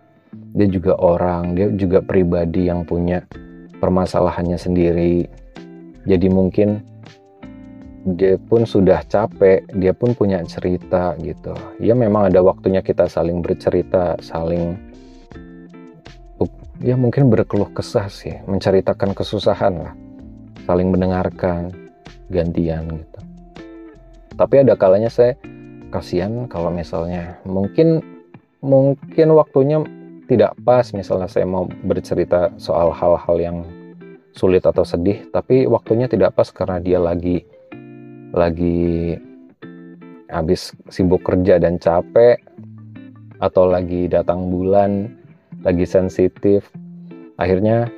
dia 0.55 0.67
juga 0.71 0.95
orang 0.95 1.51
dia 1.59 1.67
juga 1.75 1.99
pribadi 1.99 2.71
yang 2.71 2.87
punya 2.87 3.27
permasalahannya 3.83 4.55
sendiri 4.55 5.27
jadi 6.07 6.27
mungkin 6.31 6.87
dia 8.01 8.33
pun 8.49 8.65
sudah 8.65 9.05
capek, 9.05 9.61
dia 9.77 9.93
pun 9.93 10.17
punya 10.17 10.41
cerita 10.41 11.13
gitu. 11.21 11.53
Ya 11.77 11.93
memang 11.93 12.33
ada 12.33 12.41
waktunya 12.41 12.81
kita 12.81 13.05
saling 13.05 13.45
bercerita, 13.45 14.17
saling 14.25 14.73
ya 16.81 16.97
mungkin 16.97 17.29
berkeluh 17.29 17.69
kesah 17.77 18.09
sih, 18.09 18.41
menceritakan 18.49 19.13
kesusahan 19.13 19.85
lah, 19.85 19.93
saling 20.65 20.89
mendengarkan, 20.89 21.69
gantian 22.31 22.87
gitu. 22.87 23.19
tapi 24.39 24.63
ada 24.63 24.73
kalanya 24.79 25.11
saya 25.11 25.35
kasihan 25.91 26.47
kalau 26.47 26.71
misalnya 26.71 27.37
mungkin 27.43 27.99
mungkin 28.62 29.34
waktunya 29.36 29.82
tidak 30.30 30.56
pas 30.63 30.88
misalnya 30.95 31.28
saya 31.28 31.43
mau 31.43 31.67
bercerita 31.67 32.54
soal 32.56 32.93
hal-hal 32.95 33.38
yang 33.41 33.58
sulit 34.32 34.63
atau 34.63 34.88
sedih 34.88 35.28
tapi 35.34 35.67
waktunya 35.67 36.08
tidak 36.08 36.38
pas 36.38 36.47
karena 36.54 36.80
dia 36.80 37.02
lagi 37.02 37.43
lagi 38.32 39.19
habis 40.32 40.71
sibuk 40.88 41.19
kerja 41.28 41.60
dan 41.60 41.76
capek 41.76 42.39
atau 43.43 43.67
lagi 43.67 44.08
datang 44.08 44.47
bulan 44.47 45.12
lagi 45.62 45.84
sensitif. 45.84 46.71
Akhirnya 47.36 47.89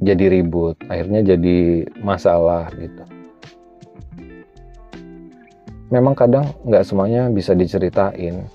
jadi 0.00 0.40
ribut 0.40 0.76
akhirnya 0.88 1.24
jadi 1.24 1.88
masalah 2.04 2.68
gitu. 2.76 3.04
Memang 5.90 6.14
kadang 6.14 6.54
nggak 6.66 6.86
semuanya 6.86 7.26
bisa 7.32 7.56
diceritain 7.56 8.46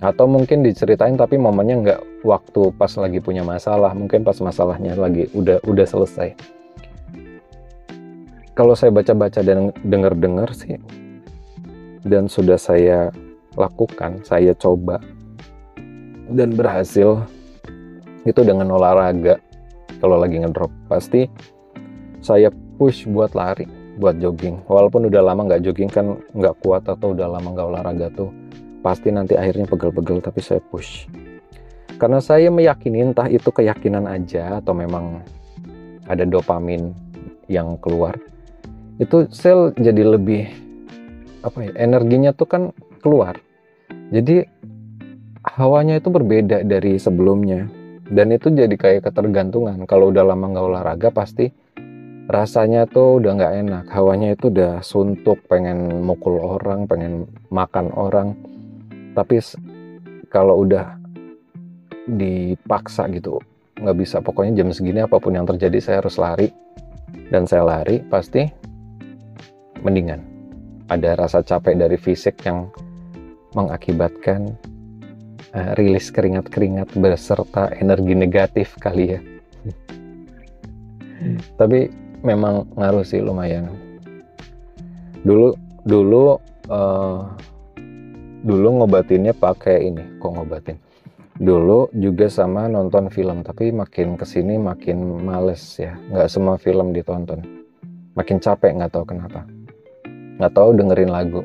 atau 0.00 0.28
mungkin 0.28 0.60
diceritain 0.60 1.16
tapi 1.16 1.40
momennya 1.40 1.76
nggak 1.80 2.00
waktu 2.26 2.72
pas 2.76 2.92
lagi 3.00 3.18
punya 3.20 3.40
masalah. 3.46 3.96
Mungkin 3.96 4.22
pas 4.26 4.36
masalahnya 4.40 4.96
lagi 4.96 5.28
udah 5.32 5.62
udah 5.64 5.86
selesai. 5.86 6.36
Kalau 8.56 8.72
saya 8.72 8.88
baca-baca 8.92 9.44
dan 9.44 9.68
dengar-dengar 9.84 10.48
sih 10.56 10.80
dan 12.08 12.28
sudah 12.28 12.56
saya 12.56 13.12
lakukan 13.56 14.20
saya 14.24 14.52
coba 14.56 15.00
dan 16.32 16.52
berhasil 16.56 17.24
itu 18.24 18.40
dengan 18.44 18.68
olahraga. 18.72 19.40
Kalau 19.96 20.20
lagi 20.20 20.40
ngedrop 20.40 20.72
pasti 20.92 21.24
saya 22.20 22.52
push 22.76 23.08
buat 23.08 23.32
lari 23.32 23.64
buat 23.96 24.20
jogging. 24.20 24.60
Walaupun 24.68 25.08
udah 25.08 25.24
lama 25.24 25.48
nggak 25.48 25.64
jogging 25.64 25.88
kan 25.88 26.20
nggak 26.36 26.60
kuat 26.60 26.84
atau 26.84 27.16
udah 27.16 27.28
lama 27.32 27.48
nggak 27.56 27.68
olahraga 27.72 28.08
tuh 28.12 28.28
pasti 28.80 29.12
nanti 29.12 29.38
akhirnya 29.38 29.68
pegel-pegel 29.68 30.24
tapi 30.24 30.40
saya 30.40 30.60
push. 30.60 31.06
Karena 31.96 32.20
saya 32.20 32.52
meyakini 32.52 33.12
entah 33.12 33.28
itu 33.28 33.48
keyakinan 33.48 34.04
aja 34.04 34.60
atau 34.60 34.76
memang 34.76 35.24
ada 36.04 36.28
dopamin 36.28 36.92
yang 37.48 37.78
keluar 37.80 38.18
itu 38.96 39.28
sel 39.28 39.76
jadi 39.76 40.16
lebih 40.16 40.48
apa 41.44 41.68
ya 41.68 41.72
energinya 41.76 42.32
tuh 42.32 42.48
kan 42.48 42.62
keluar. 43.04 43.38
Jadi 44.08 44.42
hawanya 45.44 46.00
itu 46.00 46.08
berbeda 46.08 46.64
dari 46.64 46.96
sebelumnya. 46.96 47.68
Dan 48.06 48.30
itu 48.30 48.54
jadi 48.54 48.70
kayak 48.70 49.10
ketergantungan. 49.10 49.82
Kalau 49.90 50.14
udah 50.14 50.22
lama 50.22 50.46
nggak 50.46 50.66
olahraga 50.66 51.08
pasti 51.10 51.50
rasanya 52.30 52.86
tuh 52.86 53.18
udah 53.20 53.32
nggak 53.36 53.54
enak. 53.66 53.84
Hawanya 53.92 54.34
itu 54.34 54.48
udah 54.48 54.80
suntuk 54.80 55.44
pengen 55.46 56.02
mukul 56.06 56.40
orang 56.40 56.88
pengen 56.88 57.28
makan 57.52 57.92
orang 57.94 58.32
tapi 59.16 59.40
kalau 60.28 60.68
udah 60.68 61.00
dipaksa 62.04 63.08
gitu 63.08 63.40
nggak 63.80 63.96
bisa. 63.96 64.20
Pokoknya 64.20 64.62
jam 64.62 64.68
segini 64.72 65.00
apa 65.00 65.16
pun 65.16 65.32
yang 65.32 65.48
terjadi 65.48 65.78
saya 65.80 65.96
harus 66.04 66.16
lari. 66.20 66.48
Dan 67.32 67.48
saya 67.48 67.66
lari 67.66 68.04
pasti 68.06 68.46
mendingan. 69.82 70.20
Ada 70.86 71.18
rasa 71.18 71.42
capek 71.42 71.74
dari 71.74 71.98
fisik 71.98 72.38
yang 72.46 72.70
mengakibatkan 73.58 74.54
uh, 75.56 75.72
rilis 75.74 76.14
keringat-keringat 76.14 76.94
beserta 76.94 77.72
energi 77.74 78.14
negatif 78.14 78.78
kali 78.78 79.18
ya. 79.18 79.20
Tapi 81.60 81.90
memang 82.22 82.70
ngaruh 82.78 83.02
sih 83.02 83.18
lumayan. 83.18 83.66
Dulu 85.26 85.58
dulu 85.82 86.38
uh, 86.70 87.26
dulu 88.46 88.78
ngobatinnya 88.78 89.34
pakai 89.34 89.90
ini 89.90 90.22
kok 90.22 90.30
ngobatin? 90.30 90.78
Dulu 91.36 91.90
juga 91.98 92.30
sama 92.30 92.70
nonton 92.70 93.10
film 93.10 93.42
tapi 93.42 93.74
makin 93.74 94.14
ke 94.14 94.22
sini 94.22 94.54
makin 94.54 95.26
males 95.26 95.82
ya. 95.82 95.98
Nggak 96.14 96.30
semua 96.30 96.54
film 96.54 96.94
ditonton. 96.94 97.42
Makin 98.14 98.38
capek 98.38 98.78
nggak 98.78 98.94
tahu 98.94 99.04
kenapa. 99.04 99.42
Nggak 100.38 100.54
tahu 100.54 100.68
dengerin 100.78 101.10
lagu. 101.10 101.42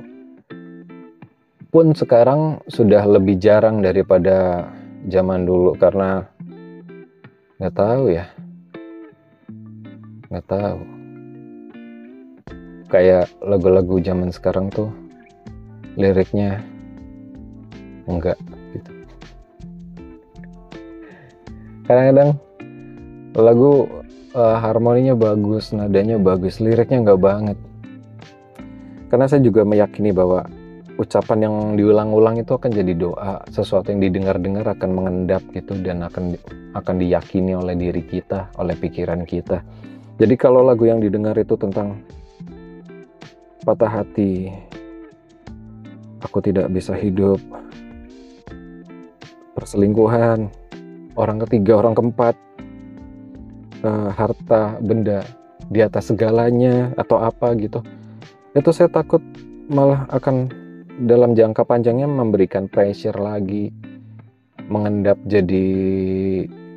Pun 1.74 1.98
sekarang 1.98 2.62
sudah 2.70 3.02
lebih 3.10 3.42
jarang 3.42 3.82
daripada 3.82 4.70
zaman 5.10 5.44
dulu 5.44 5.74
karena 5.82 6.30
nggak 7.58 7.76
tahu 7.76 8.04
ya. 8.14 8.30
Nggak 10.30 10.46
tahu. 10.48 10.80
Kayak 12.94 13.26
lagu-lagu 13.42 13.98
zaman 14.04 14.30
sekarang 14.30 14.70
tuh 14.70 14.94
liriknya 16.00 16.64
enggak 18.08 18.38
gitu. 18.74 18.92
Kadang-kadang 21.86 22.30
lagu 23.36 23.72
uh, 24.36 24.58
harmoninya 24.60 25.16
bagus 25.18 25.76
nadanya 25.76 26.16
bagus 26.22 26.62
liriknya 26.64 27.04
enggak 27.04 27.22
banget. 27.22 27.58
Karena 29.12 29.28
saya 29.28 29.44
juga 29.44 29.68
meyakini 29.68 30.16
bahwa 30.16 30.48
ucapan 30.96 31.50
yang 31.50 31.56
diulang-ulang 31.76 32.40
itu 32.40 32.56
akan 32.56 32.72
jadi 32.72 32.94
doa 32.96 33.44
sesuatu 33.52 33.92
yang 33.92 34.00
didengar-dengar 34.00 34.64
akan 34.72 34.90
mengendap 34.94 35.44
gitu 35.52 35.76
dan 35.82 36.06
akan 36.06 36.38
akan 36.78 36.96
diyakini 36.96 37.58
oleh 37.58 37.76
diri 37.76 38.06
kita 38.08 38.54
oleh 38.56 38.78
pikiran 38.78 39.28
kita. 39.28 39.66
Jadi 40.16 40.36
kalau 40.38 40.62
lagu 40.62 40.86
yang 40.86 41.02
didengar 41.02 41.34
itu 41.36 41.58
tentang 41.58 42.00
patah 43.66 44.02
hati 44.02 44.54
aku 46.22 46.38
tidak 46.42 46.70
bisa 46.70 46.94
hidup 46.94 47.42
perselingkuhan, 49.62 50.50
orang 51.13 51.38
ketiga, 51.45 51.78
orang 51.78 51.93
keempat, 51.93 52.34
uh, 53.86 54.10
harta, 54.10 54.82
benda 54.82 55.21
di 55.69 55.86
atas 55.86 56.10
segalanya 56.10 56.89
atau 56.97 57.21
apa 57.21 57.54
gitu. 57.62 57.86
Itu 58.58 58.74
saya 58.74 58.89
takut 58.89 59.21
malah 59.69 60.10
akan 60.10 60.50
dalam 61.06 61.38
jangka 61.38 61.62
panjangnya 61.62 62.10
memberikan 62.10 62.65
pressure 62.65 63.15
lagi, 63.15 63.69
mengendap 64.65 65.21
jadi 65.30 65.65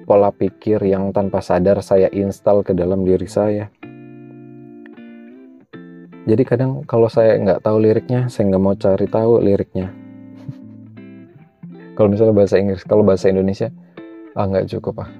pola 0.04 0.28
pikir 0.28 0.84
yang 0.84 1.16
tanpa 1.16 1.40
sadar 1.40 1.80
saya 1.80 2.12
install 2.12 2.60
ke 2.60 2.76
dalam 2.76 3.08
diri 3.08 3.26
saya. 3.26 3.72
Jadi 6.24 6.40
kadang 6.44 6.84
kalau 6.84 7.08
saya 7.08 7.36
nggak 7.36 7.64
tahu 7.64 7.76
liriknya, 7.84 8.32
saya 8.32 8.48
nggak 8.52 8.62
mau 8.62 8.76
cari 8.76 9.06
tahu 9.08 9.44
liriknya 9.44 10.03
kalau 11.94 12.10
misalnya 12.10 12.34
bahasa 12.34 12.58
Inggris 12.58 12.82
kalau 12.86 13.02
bahasa 13.06 13.30
Indonesia 13.30 13.70
ah 14.34 14.46
nggak 14.46 14.70
cukup 14.78 15.06
ah. 15.06 15.10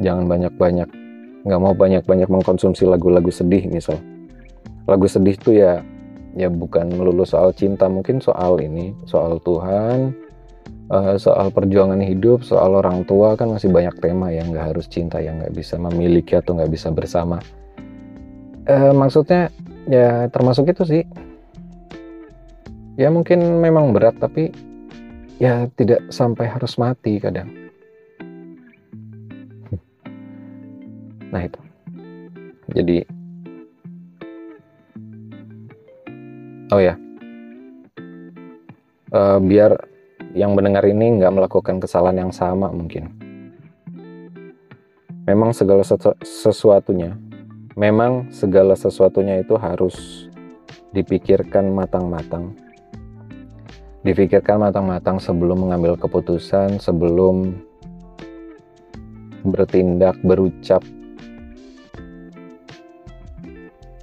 Jangan 0.00 0.30
banyak-banyak 0.30 0.88
nggak 1.44 1.60
mau 1.60 1.72
banyak-banyak 1.72 2.28
mengkonsumsi 2.28 2.86
lagu-lagu 2.86 3.28
sedih 3.28 3.66
misal. 3.68 3.98
Lagu 4.86 5.06
sedih 5.06 5.36
tuh 5.36 5.54
ya 5.58 5.82
ya 6.38 6.46
bukan 6.46 6.94
melulu 6.94 7.26
soal 7.26 7.50
cinta 7.50 7.90
mungkin 7.90 8.22
soal 8.22 8.62
ini 8.62 8.94
soal 9.02 9.42
Tuhan 9.42 10.14
uh, 10.94 11.18
soal 11.18 11.50
perjuangan 11.50 11.98
hidup 11.98 12.46
soal 12.46 12.78
orang 12.78 13.02
tua 13.02 13.34
kan 13.34 13.50
masih 13.50 13.70
banyak 13.70 13.98
tema 13.98 14.30
yang 14.30 14.54
nggak 14.54 14.74
harus 14.74 14.86
cinta 14.86 15.18
yang 15.18 15.42
nggak 15.42 15.54
bisa 15.54 15.74
memiliki 15.74 16.38
atau 16.38 16.54
nggak 16.54 16.70
bisa 16.70 16.94
bersama. 16.94 17.42
Uh, 18.70 18.94
maksudnya 18.94 19.50
ya 19.90 20.30
termasuk 20.30 20.70
itu 20.70 20.82
sih. 20.86 21.02
Ya 22.94 23.08
mungkin 23.08 23.40
memang 23.64 23.96
berat 23.96 24.20
tapi 24.20 24.52
ya 25.40 25.66
tidak 25.72 26.12
sampai 26.12 26.46
harus 26.52 26.76
mati 26.76 27.16
kadang. 27.16 27.48
Nah 31.32 31.42
itu. 31.42 31.60
Jadi 32.70 32.98
Oh 36.70 36.78
ya. 36.78 36.94
Uh, 39.10 39.42
biar 39.42 39.74
yang 40.38 40.54
mendengar 40.54 40.86
ini 40.86 41.18
nggak 41.18 41.34
melakukan 41.34 41.82
kesalahan 41.82 42.28
yang 42.28 42.32
sama 42.36 42.70
mungkin. 42.70 43.10
Memang 45.26 45.50
segala 45.50 45.82
sesu 45.82 46.14
sesuatunya, 46.22 47.18
memang 47.74 48.30
segala 48.30 48.78
sesuatunya 48.78 49.42
itu 49.42 49.58
harus 49.58 50.30
dipikirkan 50.94 51.74
matang-matang 51.74 52.54
difikirkan 54.00 54.60
matang-matang 54.60 55.20
sebelum 55.20 55.68
mengambil 55.68 55.96
keputusan, 56.00 56.80
sebelum 56.80 57.52
bertindak, 59.44 60.16
berucap. 60.24 60.80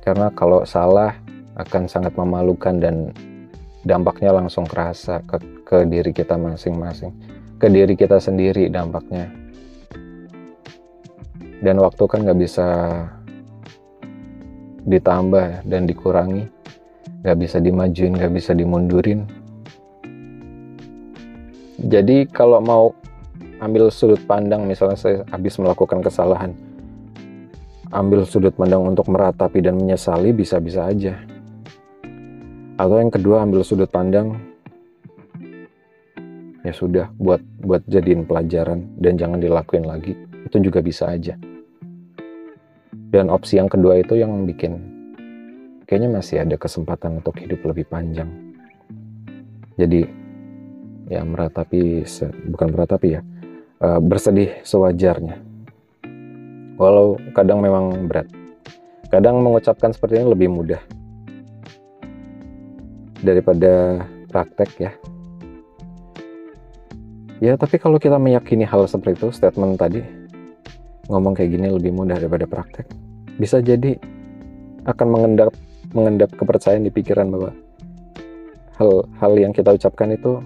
Karena 0.06 0.32
kalau 0.32 0.64
salah 0.64 1.18
akan 1.58 1.90
sangat 1.90 2.14
memalukan 2.16 2.78
dan 2.78 3.12
dampaknya 3.84 4.32
langsung 4.32 4.64
kerasa 4.64 5.20
ke, 5.26 5.38
ke 5.66 5.78
diri 5.90 6.14
kita 6.14 6.38
masing-masing, 6.38 7.12
ke 7.58 7.68
diri 7.68 7.98
kita 7.98 8.22
sendiri 8.22 8.70
dampaknya. 8.70 9.28
Dan 11.58 11.82
waktu 11.82 12.04
kan 12.06 12.22
nggak 12.22 12.40
bisa 12.40 12.68
ditambah 14.88 15.68
dan 15.68 15.84
dikurangi 15.84 16.48
nggak 17.28 17.38
bisa 17.44 17.60
dimajuin 17.60 18.16
nggak 18.16 18.34
bisa 18.40 18.56
dimundurin 18.56 19.28
jadi 21.78 22.26
kalau 22.30 22.58
mau 22.62 22.98
ambil 23.62 23.90
sudut 23.94 24.22
pandang 24.26 24.66
misalnya 24.66 24.98
saya 24.98 25.18
habis 25.30 25.58
melakukan 25.62 26.02
kesalahan 26.02 26.54
ambil 27.92 28.28
sudut 28.28 28.52
pandang 28.52 28.84
untuk 28.84 29.08
meratapi 29.08 29.64
dan 29.64 29.80
menyesali 29.80 30.36
bisa-bisa 30.36 30.88
aja. 30.88 31.16
Atau 32.78 33.00
yang 33.02 33.10
kedua 33.10 33.48
ambil 33.48 33.64
sudut 33.64 33.90
pandang 33.90 34.38
ya 36.62 36.74
sudah 36.76 37.08
buat 37.16 37.40
buat 37.64 37.82
jadiin 37.88 38.28
pelajaran 38.28 39.00
dan 39.00 39.16
jangan 39.16 39.40
dilakuin 39.40 39.88
lagi 39.88 40.14
itu 40.46 40.58
juga 40.60 40.84
bisa 40.84 41.10
aja. 41.10 41.40
Dan 43.08 43.32
opsi 43.32 43.56
yang 43.58 43.72
kedua 43.72 44.04
itu 44.04 44.20
yang 44.20 44.44
bikin 44.44 44.84
kayaknya 45.88 46.20
masih 46.20 46.44
ada 46.44 46.60
kesempatan 46.60 47.24
untuk 47.24 47.40
hidup 47.40 47.64
lebih 47.64 47.88
panjang. 47.88 48.28
Jadi 49.80 50.27
ya 51.08 51.24
meratapi 51.24 52.04
bukan 52.52 52.68
meratapi 52.76 53.08
ya 53.20 53.22
uh, 53.82 54.00
bersedih 54.04 54.62
sewajarnya. 54.64 55.40
Walau 56.78 57.18
kadang 57.34 57.64
memang 57.64 58.06
berat. 58.06 58.30
Kadang 59.10 59.42
mengucapkan 59.42 59.96
seperti 59.96 60.22
ini 60.22 60.28
lebih 60.30 60.52
mudah 60.52 60.82
daripada 63.24 64.04
praktek 64.30 64.70
ya. 64.78 64.92
Ya 67.38 67.54
tapi 67.56 67.78
kalau 67.78 67.98
kita 67.98 68.18
meyakini 68.18 68.66
hal 68.66 68.86
seperti 68.90 69.22
itu 69.22 69.28
statement 69.30 69.78
tadi 69.78 70.02
ngomong 71.08 71.38
kayak 71.38 71.56
gini 71.56 71.72
lebih 71.72 71.96
mudah 71.96 72.20
daripada 72.20 72.46
praktek. 72.46 72.86
Bisa 73.40 73.64
jadi 73.64 73.96
akan 74.86 75.08
mengendap 75.08 75.54
mengendap 75.96 76.30
kepercayaan 76.36 76.84
di 76.84 76.92
pikiran 76.92 77.32
bahwa 77.32 77.52
hal-hal 78.78 79.34
yang 79.40 79.54
kita 79.56 79.74
ucapkan 79.74 80.14
itu 80.14 80.44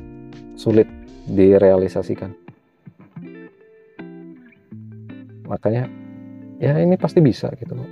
sulit 0.61 0.85
direalisasikan. 1.25 2.29
Makanya 5.49 5.89
ya 6.61 6.77
ini 6.77 6.93
pasti 7.01 7.17
bisa 7.17 7.49
gitu 7.57 7.73
loh. 7.73 7.89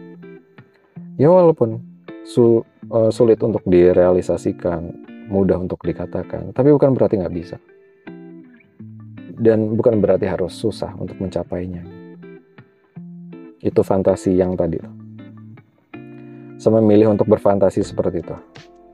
Ya 1.18 1.34
walaupun 1.34 1.82
sul, 2.30 2.62
uh, 2.94 3.10
sulit 3.10 3.42
untuk 3.42 3.66
direalisasikan, 3.66 4.86
mudah 5.34 5.58
untuk 5.58 5.82
dikatakan, 5.82 6.54
tapi 6.54 6.70
bukan 6.70 6.94
berarti 6.94 7.18
nggak 7.18 7.36
bisa. 7.36 7.58
Dan 9.40 9.74
bukan 9.74 9.98
berarti 9.98 10.30
harus 10.30 10.54
susah 10.54 10.94
untuk 11.00 11.18
mencapainya. 11.18 11.82
Itu 13.60 13.82
fantasi 13.84 14.38
yang 14.38 14.54
tadi 14.54 14.78
loh. 14.80 14.94
Saya 16.60 16.80
memilih 16.84 17.16
untuk 17.16 17.28
berfantasi 17.32 17.84
seperti 17.84 18.20
itu. 18.20 18.36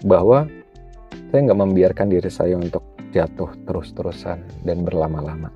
Bahwa 0.05 0.45
saya 1.33 1.39
nggak 1.49 1.59
membiarkan 1.65 2.07
diri 2.13 2.29
saya 2.29 2.57
untuk 2.57 2.94
jatuh 3.15 3.47
terus-terusan 3.63 4.43
dan 4.67 4.83
berlama-lama. 4.83 5.47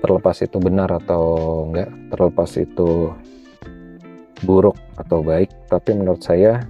Terlepas 0.00 0.38
itu 0.46 0.62
benar 0.62 0.88
atau 0.94 1.66
enggak, 1.66 1.90
terlepas 2.14 2.50
itu 2.56 3.10
buruk 4.46 4.78
atau 4.96 5.20
baik, 5.20 5.50
tapi 5.66 5.92
menurut 5.98 6.22
saya 6.22 6.62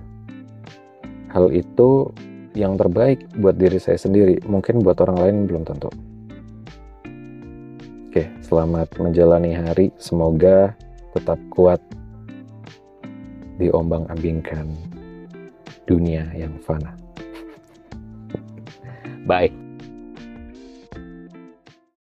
hal 1.31 1.53
itu 1.53 2.11
yang 2.59 2.75
terbaik 2.75 3.23
buat 3.39 3.55
diri 3.55 3.79
saya 3.79 4.01
sendiri, 4.01 4.43
mungkin 4.49 4.83
buat 4.83 4.99
orang 5.05 5.19
lain 5.23 5.37
belum 5.47 5.63
tentu. 5.69 5.93
Oke, 8.11 8.27
selamat 8.43 8.99
menjalani 8.99 9.55
hari, 9.55 9.95
semoga 10.03 10.75
tetap 11.15 11.39
kuat 11.55 11.79
diombang-ambingkan 13.63 14.67
dunia 15.87 16.27
yang 16.35 16.59
fana. 16.67 17.00
Bye. 19.27 19.70